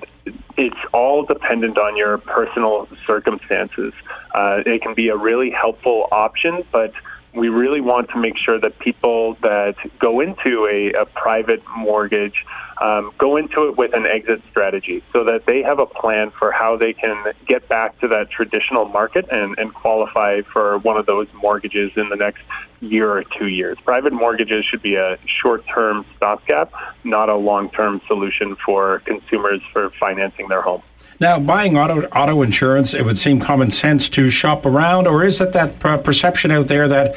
it's 0.57 0.79
all 0.93 1.25
dependent 1.25 1.77
on 1.77 1.97
your 1.97 2.17
personal 2.17 2.87
circumstances. 3.05 3.93
Uh, 4.33 4.61
it 4.65 4.81
can 4.81 4.93
be 4.93 5.09
a 5.09 5.17
really 5.17 5.51
helpful 5.51 6.07
option, 6.11 6.63
but 6.71 6.93
we 7.33 7.49
really 7.49 7.81
want 7.81 8.09
to 8.09 8.17
make 8.17 8.37
sure 8.37 8.59
that 8.59 8.77
people 8.79 9.35
that 9.41 9.75
go 9.99 10.19
into 10.19 10.67
a, 10.67 10.93
a 10.93 11.05
private 11.05 11.61
mortgage 11.75 12.45
um, 12.81 13.13
go 13.19 13.37
into 13.37 13.67
it 13.67 13.77
with 13.77 13.93
an 13.93 14.07
exit 14.07 14.41
strategy 14.49 15.03
so 15.13 15.23
that 15.23 15.45
they 15.45 15.61
have 15.61 15.77
a 15.77 15.85
plan 15.85 16.31
for 16.31 16.51
how 16.51 16.75
they 16.75 16.93
can 16.93 17.31
get 17.47 17.69
back 17.69 17.99
to 17.99 18.07
that 18.07 18.31
traditional 18.31 18.85
market 18.85 19.27
and, 19.31 19.57
and 19.59 19.73
qualify 19.73 20.41
for 20.41 20.79
one 20.79 20.97
of 20.97 21.05
those 21.05 21.27
mortgages 21.33 21.91
in 21.95 22.09
the 22.09 22.15
next 22.15 22.41
year 22.79 23.11
or 23.11 23.23
two 23.37 23.47
years. 23.47 23.77
Private 23.85 24.13
mortgages 24.13 24.65
should 24.65 24.81
be 24.81 24.95
a 24.95 25.19
short 25.41 25.63
term 25.67 26.05
stopgap, 26.17 26.73
not 27.03 27.29
a 27.29 27.35
long 27.35 27.69
term 27.69 28.01
solution 28.07 28.57
for 28.65 28.99
consumers 29.05 29.61
for 29.71 29.91
financing 29.99 30.47
their 30.47 30.63
home. 30.63 30.81
Now, 31.19 31.39
buying 31.39 31.77
auto 31.77 32.07
auto 32.07 32.41
insurance, 32.41 32.95
it 32.95 33.05
would 33.05 33.19
seem 33.19 33.39
common 33.39 33.69
sense 33.69 34.09
to 34.09 34.31
shop 34.31 34.65
around, 34.65 35.05
or 35.05 35.23
is 35.23 35.39
it 35.39 35.53
that 35.53 35.79
perception 35.79 36.49
out 36.49 36.67
there 36.67 36.87
that 36.87 37.15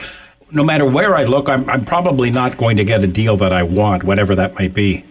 no 0.50 0.62
matter 0.62 0.85
where 0.85 1.16
I 1.16 1.25
look, 1.25 1.49
I'm, 1.49 1.68
I'm 1.71 1.87
probably 1.87 2.30
not 2.30 2.59
going 2.59 2.76
to 2.76 2.85
get 2.85 3.02
a 3.02 3.06
deal 3.06 3.38
that 3.38 3.54
I 3.54 3.62
want, 3.62 4.04
whatever 4.04 4.35
that 4.35 4.56
might 4.56 4.75
be? 4.75 5.06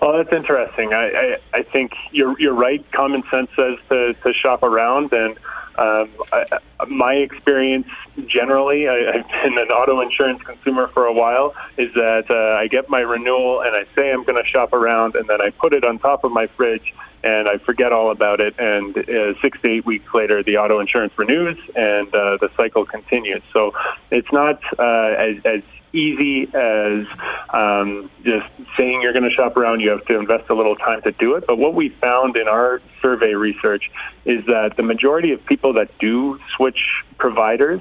Well, 0.00 0.16
that's 0.16 0.32
interesting. 0.32 0.92
I, 0.92 1.08
I, 1.08 1.58
I 1.58 1.62
think 1.64 1.92
you're 2.12 2.38
you're 2.38 2.54
right. 2.54 2.84
Common 2.92 3.22
sense 3.30 3.50
says 3.56 3.78
to, 3.88 4.14
to 4.14 4.32
shop 4.32 4.62
around, 4.62 5.12
and 5.12 5.36
um, 5.76 6.10
I, 6.32 6.58
my 6.86 7.14
experience 7.14 7.88
generally, 8.26 8.88
I, 8.88 9.10
I've 9.14 9.28
been 9.44 9.58
an 9.58 9.68
auto 9.70 10.00
insurance 10.00 10.42
consumer 10.42 10.88
for 10.88 11.06
a 11.06 11.12
while, 11.12 11.54
is 11.76 11.92
that 11.94 12.26
uh, 12.30 12.60
I 12.60 12.68
get 12.68 12.88
my 12.88 13.00
renewal 13.00 13.60
and 13.62 13.74
I 13.74 13.84
say 13.94 14.12
I'm 14.12 14.24
going 14.24 14.42
to 14.42 14.48
shop 14.48 14.72
around, 14.72 15.16
and 15.16 15.28
then 15.28 15.40
I 15.40 15.50
put 15.50 15.72
it 15.72 15.84
on 15.84 15.98
top 15.98 16.24
of 16.24 16.32
my 16.32 16.46
fridge 16.56 16.94
and 17.22 17.48
I 17.48 17.58
forget 17.58 17.92
all 17.92 18.10
about 18.10 18.40
it. 18.40 18.54
And 18.58 18.96
uh, 18.96 19.40
six 19.40 19.60
to 19.62 19.68
eight 19.68 19.86
weeks 19.86 20.12
later, 20.14 20.42
the 20.42 20.56
auto 20.56 20.80
insurance 20.80 21.12
renews 21.16 21.58
and 21.74 22.08
uh, 22.08 22.38
the 22.40 22.50
cycle 22.56 22.84
continues. 22.84 23.42
So 23.52 23.72
it's 24.10 24.32
not 24.32 24.60
uh, 24.78 24.82
as, 24.82 25.36
as 25.44 25.62
easy 25.92 26.44
as 26.54 27.06
um, 27.50 28.10
just 28.22 28.46
saying 28.76 29.00
you're 29.02 29.12
going 29.12 29.28
to 29.28 29.34
shop 29.34 29.56
around. 29.56 29.80
You 29.80 29.90
have 29.90 30.04
to 30.06 30.18
invest 30.18 30.50
a 30.50 30.54
little 30.54 30.76
time 30.76 31.02
to 31.02 31.12
do 31.12 31.34
it. 31.34 31.44
But 31.46 31.56
what 31.56 31.74
we 31.74 31.88
found 31.88 32.36
in 32.36 32.46
our 32.48 32.80
survey 33.00 33.34
research 33.34 33.90
is 34.24 34.44
that 34.46 34.76
the 34.76 34.82
majority 34.82 35.32
of 35.32 35.44
people 35.46 35.72
that 35.74 35.96
do 35.98 36.38
switch 36.56 36.80
providers 37.18 37.80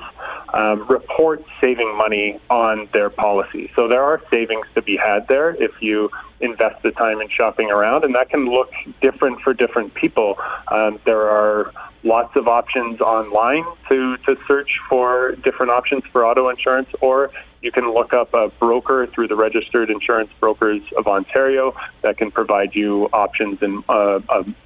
um, 0.54 0.88
report 0.88 1.44
saving 1.60 1.96
money 1.98 2.40
on 2.50 2.90
their 2.94 3.10
policy. 3.10 3.72
So 3.76 3.88
there 3.88 4.04
are 4.04 4.22
savings 4.30 4.66
to 4.76 4.82
be 4.82 4.98
had 4.98 5.28
there 5.28 5.52
if 5.62 5.82
you 5.82 6.10
invest 6.40 6.82
the 6.84 6.92
time 6.92 7.22
in 7.22 7.30
shopping 7.30 7.72
around, 7.72 8.04
and 8.04 8.16
that 8.16 8.30
can 8.30 8.46
look 8.46 8.72
different 9.02 9.42
for 9.42 9.54
different 9.54 9.94
people. 9.94 10.38
Um, 10.68 11.00
there 11.06 11.28
are 11.28 11.72
lots 12.08 12.36
of 12.36 12.48
options 12.48 13.02
online 13.02 13.66
to, 13.90 14.18
to 14.18 14.38
search 14.48 14.70
for 14.90 15.34
different 15.44 15.72
options 15.72 16.04
for 16.12 16.26
auto 16.26 16.50
insurance, 16.50 16.90
or 17.02 17.30
you 17.62 17.72
can 17.72 17.94
look 17.94 18.14
up 18.14 18.34
a 18.34 18.50
broker 18.60 19.08
through 19.08 19.28
the 19.28 19.36
Registered 19.36 19.90
Insurance 19.90 20.30
Brokers 20.40 20.82
of 20.96 21.08
Ontario 21.08 21.76
that 22.02 22.18
can 22.18 22.32
provide 22.32 22.76
you 22.76 23.06
options 23.12 23.62
in 23.62 23.84
uh, 23.90 24.20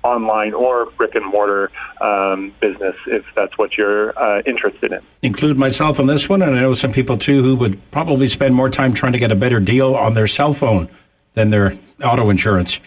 online 0.04 0.54
or 0.54 0.92
brick 0.92 1.16
and 1.16 1.26
mortar 1.26 1.72
um, 2.00 2.54
business 2.60 2.96
if 3.08 3.26
that's 3.36 3.58
what 3.58 3.78
you're 3.78 4.18
uh, 4.22 4.42
interested 4.46 4.92
in. 4.92 5.00
Include 5.22 5.58
myself 5.58 6.00
on 6.00 6.08
this 6.08 6.30
one, 6.30 6.42
and 6.42 6.56
I 6.56 6.62
know 6.62 6.74
some 6.74 6.92
people 6.92 7.18
too 7.18 7.42
who 7.42 7.56
would 7.56 7.92
probably 7.92 8.28
spend 8.28 8.54
more 8.54 8.70
time 8.70 8.94
trying 8.94 9.14
to 9.14 9.20
get 9.20 9.32
a 9.32 9.36
better 9.36 9.60
deal 9.60 9.96
on 9.96 10.14
their 10.14 10.28
cell 10.28 10.54
phone 10.54 10.90
than 11.34 11.50
their 11.50 11.78
auto 12.04 12.30
insurance. 12.30 12.80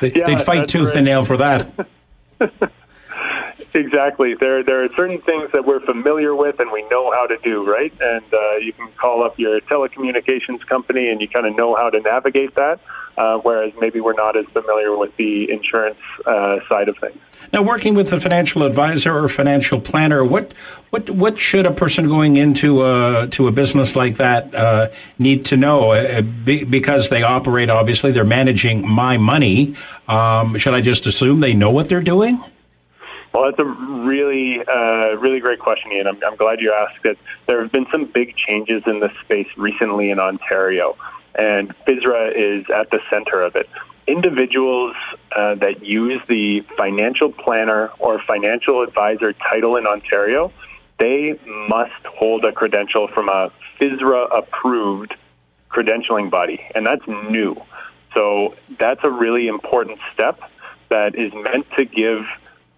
They, 0.00 0.12
yeah, 0.12 0.28
would 0.28 0.40
fight 0.40 0.68
tooth 0.68 0.88
right. 0.88 0.96
and 0.96 1.06
nail 1.06 1.24
for 1.24 1.38
that. 1.38 1.88
Exactly. 3.76 4.34
There, 4.34 4.64
there 4.64 4.84
are 4.84 4.88
certain 4.96 5.20
things 5.20 5.52
that 5.52 5.66
we're 5.66 5.80
familiar 5.80 6.34
with 6.34 6.60
and 6.60 6.72
we 6.72 6.82
know 6.88 7.12
how 7.12 7.26
to 7.26 7.36
do, 7.44 7.62
right? 7.70 7.92
And 8.00 8.24
uh, 8.32 8.56
you 8.56 8.72
can 8.72 8.90
call 8.92 9.22
up 9.22 9.38
your 9.38 9.60
telecommunications 9.60 10.66
company 10.66 11.10
and 11.10 11.20
you 11.20 11.28
kind 11.28 11.46
of 11.46 11.54
know 11.54 11.76
how 11.76 11.90
to 11.90 12.00
navigate 12.00 12.54
that. 12.54 12.80
Uh, 13.18 13.38
whereas 13.38 13.72
maybe 13.78 13.98
we're 14.00 14.14
not 14.14 14.36
as 14.36 14.44
familiar 14.52 14.96
with 14.96 15.14
the 15.16 15.50
insurance 15.50 15.98
uh, 16.26 16.58
side 16.68 16.88
of 16.88 16.96
things. 16.98 17.18
Now, 17.50 17.62
working 17.62 17.94
with 17.94 18.12
a 18.12 18.20
financial 18.20 18.62
advisor 18.62 19.16
or 19.16 19.26
financial 19.28 19.80
planner, 19.80 20.22
what 20.22 20.52
what 20.90 21.08
what 21.08 21.38
should 21.38 21.64
a 21.64 21.70
person 21.70 22.08
going 22.08 22.36
into 22.36 22.84
a 22.84 23.26
to 23.28 23.48
a 23.48 23.52
business 23.52 23.96
like 23.96 24.18
that 24.18 24.54
uh, 24.54 24.90
need 25.18 25.46
to 25.46 25.56
know? 25.56 25.92
Uh, 25.92 26.20
be, 26.20 26.64
because 26.64 27.08
they 27.08 27.22
operate, 27.22 27.70
obviously, 27.70 28.12
they're 28.12 28.24
managing 28.24 28.86
my 28.86 29.16
money. 29.16 29.74
Um, 30.08 30.58
should 30.58 30.74
I 30.74 30.82
just 30.82 31.06
assume 31.06 31.40
they 31.40 31.54
know 31.54 31.70
what 31.70 31.88
they're 31.88 32.02
doing? 32.02 32.38
Well, 33.36 33.44
that's 33.44 33.58
a 33.58 33.64
really, 33.64 34.60
uh, 34.66 35.14
really 35.18 35.40
great 35.40 35.58
question, 35.58 35.92
Ian. 35.92 36.06
I'm, 36.06 36.18
I'm 36.26 36.36
glad 36.36 36.62
you 36.62 36.72
asked 36.72 37.04
it. 37.04 37.18
There 37.46 37.60
have 37.60 37.70
been 37.70 37.84
some 37.92 38.06
big 38.06 38.34
changes 38.34 38.82
in 38.86 39.00
this 39.00 39.12
space 39.24 39.48
recently 39.58 40.08
in 40.08 40.18
Ontario, 40.18 40.96
and 41.34 41.68
FSRA 41.86 42.32
is 42.34 42.64
at 42.74 42.90
the 42.90 42.98
center 43.10 43.42
of 43.42 43.54
it. 43.54 43.68
Individuals 44.06 44.96
uh, 45.32 45.54
that 45.56 45.84
use 45.84 46.22
the 46.30 46.62
financial 46.78 47.30
planner 47.30 47.90
or 47.98 48.22
financial 48.26 48.80
advisor 48.82 49.34
title 49.34 49.76
in 49.76 49.86
Ontario, 49.86 50.50
they 50.98 51.38
must 51.68 52.06
hold 52.06 52.42
a 52.46 52.52
credential 52.52 53.06
from 53.06 53.28
a 53.28 53.52
FSRA 53.78 54.34
approved 54.34 55.14
credentialing 55.68 56.30
body, 56.30 56.58
and 56.74 56.86
that's 56.86 57.06
new. 57.06 57.54
So 58.14 58.54
that's 58.78 59.00
a 59.04 59.10
really 59.10 59.46
important 59.46 59.98
step 60.14 60.40
that 60.88 61.14
is 61.16 61.34
meant 61.34 61.66
to 61.76 61.84
give 61.84 62.24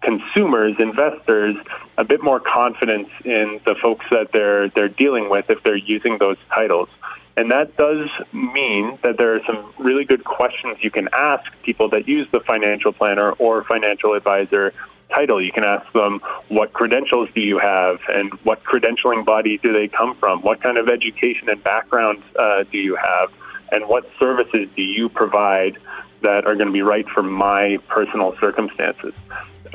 consumers, 0.01 0.75
investors, 0.79 1.55
a 1.97 2.03
bit 2.03 2.23
more 2.23 2.39
confidence 2.39 3.09
in 3.25 3.59
the 3.65 3.75
folks 3.81 4.05
that 4.11 4.31
they're 4.31 4.69
they're 4.69 4.89
dealing 4.89 5.29
with 5.29 5.49
if 5.49 5.61
they're 5.63 5.75
using 5.75 6.17
those 6.19 6.37
titles. 6.53 6.89
And 7.37 7.51
that 7.51 7.77
does 7.77 8.09
mean 8.33 8.99
that 9.01 9.17
there 9.17 9.33
are 9.35 9.39
some 9.45 9.73
really 9.77 10.03
good 10.03 10.25
questions 10.25 10.77
you 10.81 10.91
can 10.91 11.07
ask 11.13 11.45
people 11.63 11.89
that 11.91 12.05
use 12.05 12.27
the 12.31 12.41
financial 12.41 12.91
planner 12.91 13.31
or 13.31 13.63
financial 13.63 14.13
advisor 14.13 14.73
title. 15.09 15.41
You 15.41 15.51
can 15.51 15.63
ask 15.63 15.91
them, 15.93 16.21
what 16.49 16.73
credentials 16.73 17.29
do 17.33 17.41
you 17.41 17.57
have 17.57 17.99
and 18.09 18.33
what 18.43 18.63
credentialing 18.63 19.25
body 19.25 19.57
do 19.57 19.71
they 19.71 19.87
come 19.87 20.15
from? 20.15 20.41
What 20.41 20.61
kind 20.61 20.77
of 20.77 20.89
education 20.89 21.49
and 21.49 21.63
background 21.63 22.21
uh, 22.37 22.63
do 22.69 22.77
you 22.77 22.95
have? 22.95 23.31
And 23.71 23.87
what 23.87 24.09
services 24.19 24.67
do 24.75 24.81
you 24.81 25.07
provide 25.09 25.77
that 26.21 26.45
are 26.45 26.55
going 26.55 26.67
to 26.67 26.73
be 26.73 26.81
right 26.81 27.07
for 27.07 27.23
my 27.23 27.77
personal 27.87 28.35
circumstances? 28.39 29.13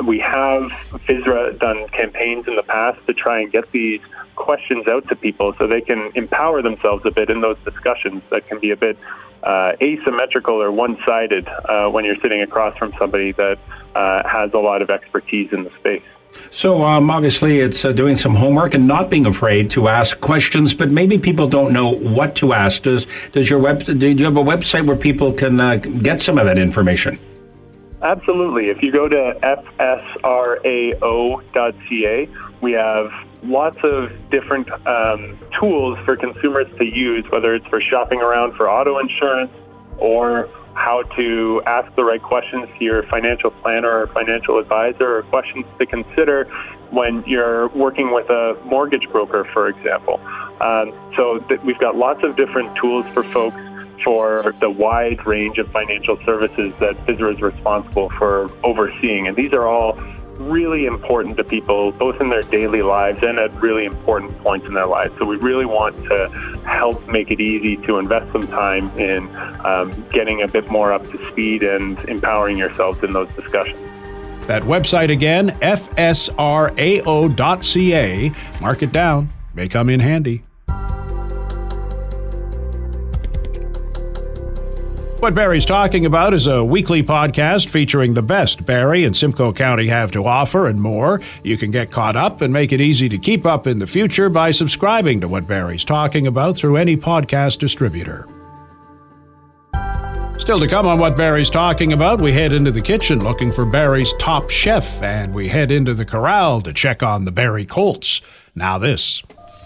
We 0.02 0.18
have 0.18 0.70
FSRA 0.90 1.58
done 1.58 1.88
campaigns 1.88 2.46
in 2.48 2.56
the 2.56 2.62
past 2.62 2.98
to 3.06 3.14
try 3.14 3.40
and 3.40 3.52
get 3.52 3.70
these 3.72 4.00
questions 4.36 4.86
out 4.88 5.06
to 5.08 5.16
people 5.16 5.54
so 5.58 5.66
they 5.66 5.80
can 5.80 6.10
empower 6.14 6.62
themselves 6.62 7.04
a 7.06 7.10
bit 7.10 7.30
in 7.30 7.40
those 7.40 7.56
discussions 7.64 8.22
that 8.30 8.46
can 8.48 8.58
be 8.58 8.70
a 8.70 8.76
bit 8.76 8.98
uh, 9.44 9.72
asymmetrical 9.80 10.60
or 10.60 10.72
one 10.72 10.98
sided 11.06 11.46
uh, 11.46 11.88
when 11.88 12.04
you're 12.04 12.20
sitting 12.22 12.42
across 12.42 12.76
from 12.78 12.92
somebody 12.98 13.32
that 13.32 13.58
uh, 13.94 14.26
has 14.26 14.52
a 14.54 14.58
lot 14.58 14.82
of 14.82 14.90
expertise 14.90 15.52
in 15.52 15.64
the 15.64 15.70
space. 15.78 16.02
So 16.50 16.82
um, 16.82 17.10
obviously, 17.10 17.60
it's 17.60 17.84
uh, 17.84 17.92
doing 17.92 18.16
some 18.16 18.34
homework 18.34 18.74
and 18.74 18.88
not 18.88 19.08
being 19.08 19.26
afraid 19.26 19.70
to 19.70 19.86
ask 19.86 20.20
questions. 20.20 20.74
But 20.74 20.90
maybe 20.90 21.16
people 21.16 21.46
don't 21.46 21.72
know 21.72 21.90
what 21.90 22.34
to 22.36 22.52
ask. 22.52 22.82
Does 22.82 23.06
does 23.30 23.48
your 23.48 23.60
web 23.60 23.84
do 23.84 24.08
you 24.08 24.24
have 24.24 24.36
a 24.36 24.42
website 24.42 24.84
where 24.84 24.96
people 24.96 25.32
can 25.32 25.60
uh, 25.60 25.76
get 25.76 26.20
some 26.20 26.38
of 26.38 26.46
that 26.46 26.58
information? 26.58 27.20
Absolutely. 28.04 28.68
If 28.68 28.82
you 28.82 28.92
go 28.92 29.08
to 29.08 29.34
fsrao.ca, 30.20 30.58
we 32.61 32.73
have 32.73 33.11
lots 33.42 33.78
of 33.82 34.11
different 34.30 34.70
um, 34.87 35.38
tools 35.58 35.99
for 36.04 36.14
consumers 36.14 36.66
to 36.76 36.84
use, 36.84 37.25
whether 37.30 37.54
it's 37.54 37.66
for 37.68 37.80
shopping 37.80 38.20
around 38.20 38.56
for 38.56 38.68
auto 38.68 38.99
insurance 38.99 39.50
or 39.96 40.50
how 40.75 41.02
to 41.16 41.62
ask 41.64 41.94
the 41.96 42.04
right 42.04 42.23
questions 42.23 42.68
to 42.78 42.84
your 42.84 43.04
financial 43.04 43.50
planner 43.50 44.00
or 44.00 44.06
financial 44.08 44.58
advisor, 44.58 45.16
or 45.16 45.23
questions 45.23 45.64
to 45.78 45.87
consider 45.87 46.44
when 46.90 47.25
you're 47.26 47.68
working 47.68 48.12
with 48.12 48.28
a 48.28 48.54
mortgage 48.66 49.08
broker, 49.12 49.49
for 49.54 49.68
example. 49.68 50.20
Um, 50.61 50.92
so 51.16 51.38
th- 51.49 51.61
we've 51.62 51.78
got 51.78 51.96
lots 51.96 52.23
of 52.23 52.37
different 52.37 52.76
tools 52.76 53.06
for 53.14 53.23
folks 53.25 53.61
for 54.02 54.54
the 54.60 54.70
wide 54.70 55.26
range 55.26 55.58
of 55.58 55.70
financial 55.70 56.18
services 56.24 56.72
that 56.80 56.96
FSRA 57.06 57.34
is 57.34 57.40
responsible 57.40 58.10
for 58.10 58.50
overseeing. 58.64 59.28
And 59.28 59.36
these 59.36 59.52
are 59.52 59.66
all 59.66 59.98
really 60.38 60.86
important 60.86 61.36
to 61.36 61.44
people, 61.44 61.92
both 61.92 62.20
in 62.20 62.28
their 62.30 62.42
daily 62.42 62.82
lives 62.82 63.20
and 63.22 63.38
at 63.38 63.54
really 63.60 63.84
important 63.84 64.36
points 64.42 64.66
in 64.66 64.74
their 64.74 64.86
lives. 64.86 65.14
So 65.18 65.24
we 65.24 65.36
really 65.36 65.64
want 65.64 65.96
to 66.04 66.28
help 66.66 67.06
make 67.08 67.30
it 67.30 67.40
easy 67.40 67.76
to 67.86 67.98
invest 67.98 68.32
some 68.32 68.46
time 68.48 68.90
in 68.98 69.34
um, 69.64 70.04
getting 70.12 70.42
a 70.42 70.48
bit 70.48 70.68
more 70.70 70.92
up 70.92 71.08
to 71.10 71.30
speed 71.30 71.62
and 71.62 71.98
empowering 72.08 72.58
yourselves 72.58 72.98
in 73.02 73.12
those 73.12 73.28
discussions. 73.36 73.78
That 74.46 74.62
website 74.62 75.10
again, 75.10 75.50
fsrao.ca. 75.60 76.32
Mark 78.60 78.82
it 78.82 78.92
down, 78.92 79.28
may 79.54 79.68
come 79.68 79.88
in 79.88 80.00
handy. 80.00 80.42
What 85.24 85.34
Barrie's 85.34 85.64
talking 85.64 86.04
about 86.04 86.34
is 86.34 86.46
a 86.48 86.62
weekly 86.62 87.02
podcast 87.02 87.70
featuring 87.70 88.12
the 88.12 88.20
best 88.20 88.66
Barrie 88.66 89.04
and 89.04 89.16
Simcoe 89.16 89.54
County 89.54 89.86
have 89.86 90.12
to 90.12 90.26
offer 90.26 90.66
and 90.66 90.78
more. 90.78 91.22
You 91.42 91.56
can 91.56 91.70
get 91.70 91.90
caught 91.90 92.14
up 92.14 92.42
and 92.42 92.52
make 92.52 92.72
it 92.72 92.80
easy 92.82 93.08
to 93.08 93.16
keep 93.16 93.46
up 93.46 93.66
in 93.66 93.78
the 93.78 93.86
future 93.86 94.28
by 94.28 94.50
subscribing 94.50 95.22
to 95.22 95.28
What 95.28 95.46
Barrie's 95.46 95.82
talking 95.82 96.26
about 96.26 96.58
through 96.58 96.76
any 96.76 96.94
podcast 96.94 97.58
distributor. 97.58 98.28
Still 100.36 100.60
to 100.60 100.68
come 100.68 100.86
on 100.86 100.98
what 100.98 101.16
Barrie's 101.16 101.48
talking 101.48 101.94
about, 101.94 102.20
we 102.20 102.30
head 102.30 102.52
into 102.52 102.70
the 102.70 102.82
kitchen 102.82 103.24
looking 103.24 103.50
for 103.50 103.64
Barrie's 103.64 104.12
top 104.18 104.50
chef, 104.50 105.02
and 105.02 105.32
we 105.32 105.48
head 105.48 105.70
into 105.70 105.94
the 105.94 106.04
corral 106.04 106.60
to 106.60 106.72
check 106.74 107.02
on 107.02 107.24
the 107.24 107.32
Barrie 107.32 107.64
Colts. 107.64 108.20
Now, 108.54 108.76
this. 108.76 109.22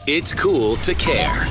It's 0.06 0.32
cool 0.32 0.76
to 0.76 0.94
care. 0.94 1.48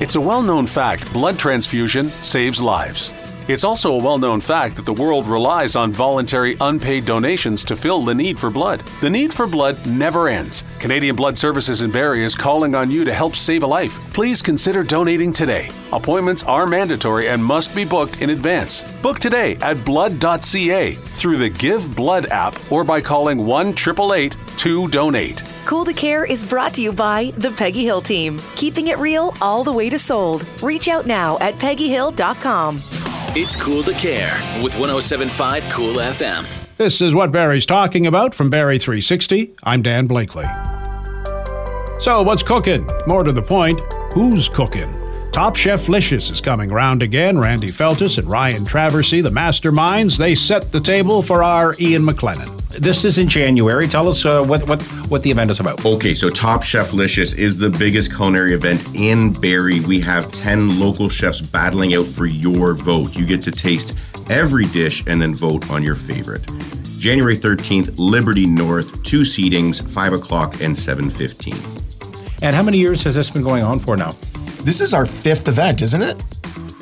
It's 0.00 0.16
a 0.16 0.20
well 0.20 0.42
known 0.42 0.66
fact 0.66 1.12
blood 1.12 1.38
transfusion 1.38 2.10
saves 2.22 2.60
lives. 2.60 3.12
It's 3.48 3.62
also 3.62 3.92
a 3.92 4.02
well 4.02 4.18
known 4.18 4.40
fact 4.40 4.74
that 4.74 4.86
the 4.86 4.92
world 4.92 5.26
relies 5.26 5.76
on 5.76 5.92
voluntary 5.92 6.56
unpaid 6.60 7.04
donations 7.04 7.64
to 7.66 7.76
fill 7.76 8.04
the 8.04 8.14
need 8.14 8.38
for 8.38 8.50
blood. 8.50 8.80
The 9.00 9.10
need 9.10 9.32
for 9.32 9.46
blood 9.46 9.84
never 9.86 10.28
ends. 10.28 10.64
Canadian 10.80 11.14
Blood 11.14 11.38
Services 11.38 11.82
in 11.82 11.92
Barrie 11.92 12.24
is 12.24 12.34
calling 12.34 12.74
on 12.74 12.90
you 12.90 13.04
to 13.04 13.14
help 13.14 13.36
save 13.36 13.62
a 13.62 13.66
life. 13.66 13.94
Please 14.12 14.42
consider 14.42 14.82
donating 14.82 15.32
today. 15.32 15.70
Appointments 15.92 16.42
are 16.42 16.66
mandatory 16.66 17.28
and 17.28 17.44
must 17.44 17.72
be 17.72 17.84
booked 17.84 18.20
in 18.20 18.30
advance. 18.30 18.82
Book 19.00 19.20
today 19.20 19.56
at 19.62 19.84
blood.ca 19.84 20.94
through 20.94 21.36
the 21.36 21.48
Give 21.48 21.94
Blood 21.94 22.26
app 22.26 22.56
or 22.72 22.82
by 22.82 23.00
calling 23.00 23.46
1 23.46 23.68
888 23.68 24.34
2 24.56 24.88
Donate. 24.88 25.42
Cool 25.66 25.84
to 25.84 25.92
Care 25.92 26.24
is 26.24 26.44
brought 26.44 26.74
to 26.74 26.82
you 26.82 26.92
by 26.92 27.32
the 27.36 27.50
Peggy 27.52 27.84
Hill 27.84 28.00
team, 28.00 28.40
keeping 28.56 28.88
it 28.88 28.98
real 28.98 29.34
all 29.40 29.62
the 29.62 29.72
way 29.72 29.88
to 29.88 29.98
sold. 29.98 30.44
Reach 30.62 30.88
out 30.88 31.06
now 31.06 31.38
at 31.38 31.54
peggyhill.com. 31.54 32.80
It's 33.38 33.54
cool 33.54 33.82
to 33.82 33.92
care 33.92 34.32
with 34.62 34.78
1075 34.78 35.68
Cool 35.70 35.96
FM. 35.96 36.46
This 36.78 37.02
is 37.02 37.14
what 37.14 37.32
Barrie's 37.32 37.66
talking 37.66 38.06
about 38.06 38.34
from 38.34 38.48
Barrie 38.48 38.78
360. 38.78 39.54
I'm 39.62 39.82
Dan 39.82 40.06
Blakely. 40.06 40.46
So, 41.98 42.22
what's 42.22 42.42
cooking? 42.42 42.88
More 43.06 43.24
to 43.24 43.32
the 43.32 43.42
point, 43.42 43.78
who's 44.14 44.48
cooking? 44.48 44.88
Top 45.36 45.54
Cheflicious 45.54 46.30
is 46.30 46.40
coming 46.40 46.70
round 46.70 47.02
again. 47.02 47.38
Randy 47.38 47.68
Feltis 47.68 48.16
and 48.16 48.26
Ryan 48.26 48.64
Traversy, 48.64 49.22
the 49.22 49.28
masterminds, 49.28 50.16
they 50.16 50.34
set 50.34 50.72
the 50.72 50.80
table 50.80 51.20
for 51.20 51.42
our 51.42 51.76
Ian 51.78 52.04
MacLennan. 52.04 52.48
This 52.70 53.04
is 53.04 53.18
in 53.18 53.28
January. 53.28 53.86
Tell 53.86 54.08
us 54.08 54.24
uh, 54.24 54.42
what, 54.42 54.66
what, 54.66 54.80
what 55.10 55.22
the 55.22 55.30
event 55.30 55.50
is 55.50 55.60
about. 55.60 55.84
Okay, 55.84 56.14
so 56.14 56.30
Top 56.30 56.62
Cheflicious 56.62 57.36
is 57.36 57.58
the 57.58 57.68
biggest 57.68 58.16
culinary 58.16 58.54
event 58.54 58.82
in 58.94 59.30
Barrie. 59.30 59.80
We 59.80 60.00
have 60.00 60.32
10 60.32 60.80
local 60.80 61.10
chefs 61.10 61.42
battling 61.42 61.92
out 61.92 62.06
for 62.06 62.24
your 62.24 62.72
vote. 62.72 63.14
You 63.14 63.26
get 63.26 63.42
to 63.42 63.50
taste 63.50 63.94
every 64.30 64.64
dish 64.64 65.04
and 65.06 65.20
then 65.20 65.34
vote 65.34 65.70
on 65.70 65.82
your 65.82 65.96
favorite. 65.96 66.46
January 66.98 67.36
13th, 67.36 67.94
Liberty 67.98 68.46
North, 68.46 69.02
two 69.02 69.20
seatings, 69.20 69.86
5 69.86 70.14
o'clock 70.14 70.62
and 70.62 70.74
7.15. 70.74 72.40
And 72.40 72.56
how 72.56 72.62
many 72.62 72.78
years 72.78 73.02
has 73.02 73.14
this 73.14 73.28
been 73.28 73.42
going 73.42 73.64
on 73.64 73.78
for 73.80 73.98
now? 73.98 74.14
This 74.66 74.80
is 74.80 74.92
our 74.92 75.06
fifth 75.06 75.46
event, 75.46 75.80
isn't 75.80 76.02
it? 76.02 76.20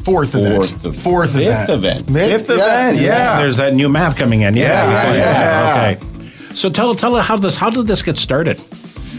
Fourth, 0.05 0.35
event. 0.35 0.55
Fourth 0.55 0.85
of- 0.87 0.97
Fourth 0.97 1.33
fifth 1.35 1.69
event. 1.69 1.71
event. 1.71 2.07
Fifth, 2.07 2.47
Fifth 2.47 2.51
event, 2.59 2.97
yeah. 2.99 3.39
There's 3.39 3.59
that 3.59 3.75
new 3.75 3.91
map 3.91 4.17
coming 4.17 4.41
in. 4.41 4.57
Yeah, 4.57 4.65
Yeah, 4.91 5.13
yeah, 5.13 5.17
yeah. 5.17 5.97
Okay. 5.97 6.55
So 6.55 6.71
tell 6.71 6.95
tell 6.95 7.15
us 7.17 7.27
how 7.27 7.37
this 7.37 7.57
how 7.57 7.69
did 7.69 7.87
this 7.87 8.01
get 8.03 8.17
started? 8.17 8.59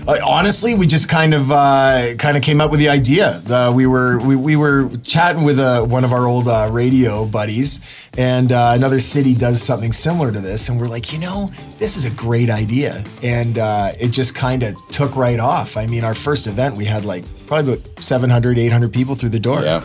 Uh, 0.07 0.17
honestly, 0.27 0.73
we 0.73 0.85
just 0.87 1.09
kind 1.09 1.33
of 1.35 1.51
uh, 1.51 2.15
kind 2.17 2.37
of 2.37 2.41
came 2.43 2.59
up 2.59 2.71
with 2.71 2.79
the 2.79 2.89
idea. 2.89 3.41
Uh, 3.49 3.71
we 3.75 3.85
were 3.85 4.17
we, 4.19 4.35
we 4.35 4.55
were 4.55 4.89
chatting 5.03 5.43
with 5.43 5.59
uh, 5.59 5.83
one 5.83 6.03
of 6.03 6.11
our 6.13 6.25
old 6.27 6.47
uh, 6.47 6.67
radio 6.71 7.25
buddies, 7.25 7.79
and 8.17 8.51
uh, 8.51 8.71
another 8.75 8.99
city 8.99 9.33
does 9.35 9.61
something 9.61 9.91
similar 9.93 10.31
to 10.31 10.39
this, 10.39 10.69
and 10.69 10.79
we're 10.79 10.87
like, 10.87 11.13
you 11.13 11.19
know, 11.19 11.51
this 11.77 11.97
is 11.97 12.05
a 12.05 12.11
great 12.11 12.49
idea, 12.49 13.03
and 13.21 13.57
uh, 13.59 13.91
it 13.99 14.09
just 14.09 14.33
kind 14.35 14.63
of 14.63 14.73
took 14.89 15.15
right 15.15 15.39
off. 15.39 15.77
I 15.77 15.85
mean, 15.87 16.03
our 16.03 16.15
first 16.15 16.47
event, 16.47 16.75
we 16.75 16.85
had 16.85 17.03
like 17.05 17.25
probably 17.47 17.73
about 17.73 18.03
700, 18.03 18.57
800 18.57 18.93
people 18.93 19.15
through 19.15 19.29
the 19.29 19.39
door. 19.39 19.61
Yeah. 19.61 19.83